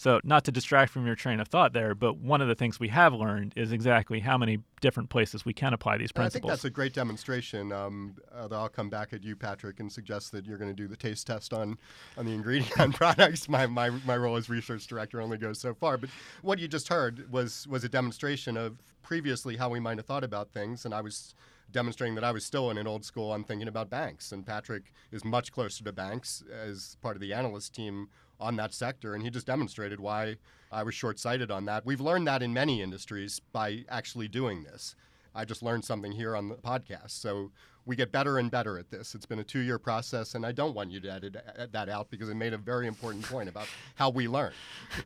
So, 0.01 0.19
not 0.25 0.45
to 0.45 0.51
distract 0.51 0.93
from 0.93 1.05
your 1.05 1.15
train 1.15 1.41
of 1.41 1.49
thought 1.49 1.75
there, 1.75 1.95
but 1.95 2.17
one 2.17 2.41
of 2.41 2.49
the 2.49 2.55
things 2.55 2.81
we 2.81 2.89
have 2.89 3.13
learned 3.13 3.53
is 3.55 3.71
exactly 3.71 4.21
how 4.21 4.39
many 4.39 4.61
different 4.81 5.11
places 5.11 5.45
we 5.45 5.53
can 5.53 5.75
apply 5.75 5.99
these 5.99 6.11
principles. 6.11 6.37
I 6.37 6.41
think 6.41 6.51
that's 6.51 6.65
a 6.65 6.71
great 6.71 6.95
demonstration. 6.95 7.71
Um, 7.71 8.15
uh, 8.35 8.49
I'll 8.51 8.71
come 8.71 8.89
back 8.89 9.13
at 9.13 9.23
you, 9.23 9.37
Patrick, 9.37 9.79
and 9.79 9.93
suggest 9.93 10.33
that 10.33 10.47
you're 10.47 10.57
going 10.57 10.75
to 10.75 10.75
do 10.75 10.89
the 10.89 10.97
taste 10.97 11.27
test 11.27 11.53
on, 11.53 11.77
on 12.17 12.25
the 12.25 12.33
Ingredion 12.33 12.95
products. 12.95 13.47
My, 13.47 13.67
my, 13.67 13.91
my 14.07 14.17
role 14.17 14.37
as 14.37 14.49
research 14.49 14.87
director 14.87 15.21
only 15.21 15.37
goes 15.37 15.61
so 15.61 15.75
far. 15.75 15.99
But 15.99 16.09
what 16.41 16.59
you 16.59 16.67
just 16.67 16.89
heard 16.89 17.31
was, 17.31 17.69
was 17.69 17.85
a 17.85 17.89
demonstration 17.91 18.57
of 18.57 18.79
previously 19.03 19.59
how 19.59 19.69
we 19.69 19.81
might 19.81 19.99
have 19.99 20.07
thought 20.07 20.25
about 20.25 20.51
things, 20.51 20.87
and 20.87 20.95
I 20.95 21.03
was 21.03 21.35
demonstrating 21.73 22.15
that 22.15 22.25
I 22.25 22.33
was 22.33 22.47
still 22.47 22.71
in 22.71 22.79
an 22.79 22.87
old 22.87 23.05
school 23.05 23.31
on 23.31 23.45
thinking 23.45 23.69
about 23.69 23.91
banks. 23.91 24.33
And 24.33 24.47
Patrick 24.47 24.95
is 25.13 25.27
much 25.27 25.53
closer 25.53 25.85
to 25.85 25.93
banks 25.93 26.43
as 26.51 26.97
part 27.03 27.17
of 27.17 27.21
the 27.21 27.35
analyst 27.35 27.75
team 27.75 28.09
on 28.41 28.57
that 28.57 28.75
sector, 28.75 29.15
and 29.15 29.23
he 29.23 29.31
just 29.31 29.47
demonstrated 29.47 30.01
why 30.01 30.37
I 30.73 30.83
was 30.83 30.95
short 30.95 31.19
sighted 31.19 31.51
on 31.51 31.65
that. 31.67 31.85
We've 31.85 32.01
learned 32.01 32.27
that 32.27 32.43
in 32.43 32.53
many 32.53 32.83
industries 32.83 33.41
by 33.53 33.85
actually 33.89 34.29
doing 34.29 34.63
this. 34.63 34.95
I 35.35 35.45
just 35.45 35.63
learned 35.63 35.85
something 35.85 36.13
here 36.13 36.37
on 36.37 36.49
the 36.49 36.57
podcast. 36.57 37.11
So 37.11 37.51
we 37.87 37.97
get 37.97 38.13
better 38.13 38.39
and 38.39 38.51
better 38.51 38.79
at 38.79 38.91
this. 38.91 39.15
It's 39.15 39.27
been 39.27 39.39
a 39.39 39.45
two 39.45 39.61
year 39.61 39.79
process, 39.79 40.35
and 40.35 40.45
I 40.45 40.53
don't 40.53 40.75
want 40.75 40.91
you 40.91 41.01
to 41.01 41.13
edit 41.13 41.37
uh, 41.37 41.67
that 41.73 41.89
out 41.89 42.11
because 42.11 42.29
it 42.29 42.35
made 42.35 42.53
a 42.53 42.59
very 42.59 42.87
important 42.87 43.25
point 43.25 43.49
about 43.49 43.67
how 43.95 44.11
we 44.11 44.29
learn. 44.29 44.53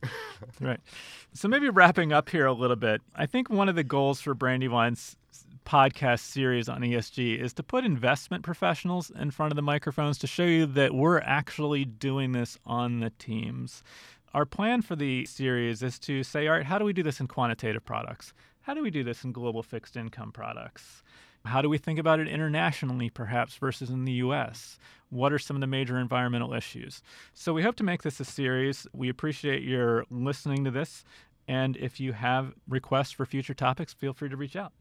right. 0.61 0.79
So 1.33 1.47
maybe 1.47 1.69
wrapping 1.69 2.13
up 2.13 2.29
here 2.29 2.45
a 2.45 2.53
little 2.53 2.75
bit, 2.75 3.01
I 3.15 3.25
think 3.25 3.49
one 3.49 3.69
of 3.69 3.75
the 3.75 3.83
goals 3.83 4.21
for 4.21 4.35
Brandywine's 4.35 5.15
podcast 5.65 6.19
series 6.19 6.69
on 6.69 6.81
ESG 6.81 7.39
is 7.41 7.53
to 7.53 7.63
put 7.63 7.83
investment 7.83 8.43
professionals 8.43 9.11
in 9.19 9.31
front 9.31 9.51
of 9.51 9.55
the 9.55 9.61
microphones 9.61 10.17
to 10.19 10.27
show 10.27 10.43
you 10.43 10.65
that 10.67 10.93
we're 10.93 11.19
actually 11.21 11.85
doing 11.85 12.33
this 12.33 12.57
on 12.65 12.99
the 12.99 13.09
teams. 13.09 13.83
Our 14.33 14.45
plan 14.45 14.81
for 14.81 14.95
the 14.95 15.25
series 15.25 15.81
is 15.81 15.97
to 15.99 16.23
say, 16.23 16.47
all 16.47 16.55
right, 16.55 16.65
how 16.65 16.77
do 16.77 16.85
we 16.85 16.93
do 16.93 17.03
this 17.03 17.19
in 17.19 17.27
quantitative 17.27 17.83
products? 17.83 18.33
How 18.65 18.73
do 18.73 18.81
we 18.81 18.89
do 18.89 19.03
this 19.03 19.23
in 19.23 19.31
global 19.31 19.61
fixed 19.61 19.95
income 19.95 20.31
products? 20.31 21.03
How 21.45 21.61
do 21.61 21.69
we 21.69 21.77
think 21.77 21.99
about 21.99 22.19
it 22.19 22.27
internationally, 22.27 23.11
perhaps, 23.11 23.57
versus 23.57 23.91
in 23.91 24.05
the 24.05 24.13
US? 24.13 24.79
What 25.11 25.31
are 25.31 25.37
some 25.37 25.55
of 25.55 25.61
the 25.61 25.67
major 25.67 25.99
environmental 25.99 26.51
issues? 26.51 27.03
So, 27.31 27.53
we 27.53 27.61
hope 27.61 27.75
to 27.75 27.83
make 27.83 28.01
this 28.01 28.19
a 28.19 28.25
series. 28.25 28.87
We 28.91 29.07
appreciate 29.07 29.61
your 29.61 30.05
listening 30.09 30.63
to 30.63 30.71
this. 30.71 31.03
And 31.47 31.77
if 31.77 31.99
you 31.99 32.13
have 32.13 32.55
requests 32.67 33.11
for 33.11 33.27
future 33.27 33.53
topics, 33.53 33.93
feel 33.93 34.13
free 34.13 34.29
to 34.29 34.35
reach 34.35 34.55
out. 34.55 34.73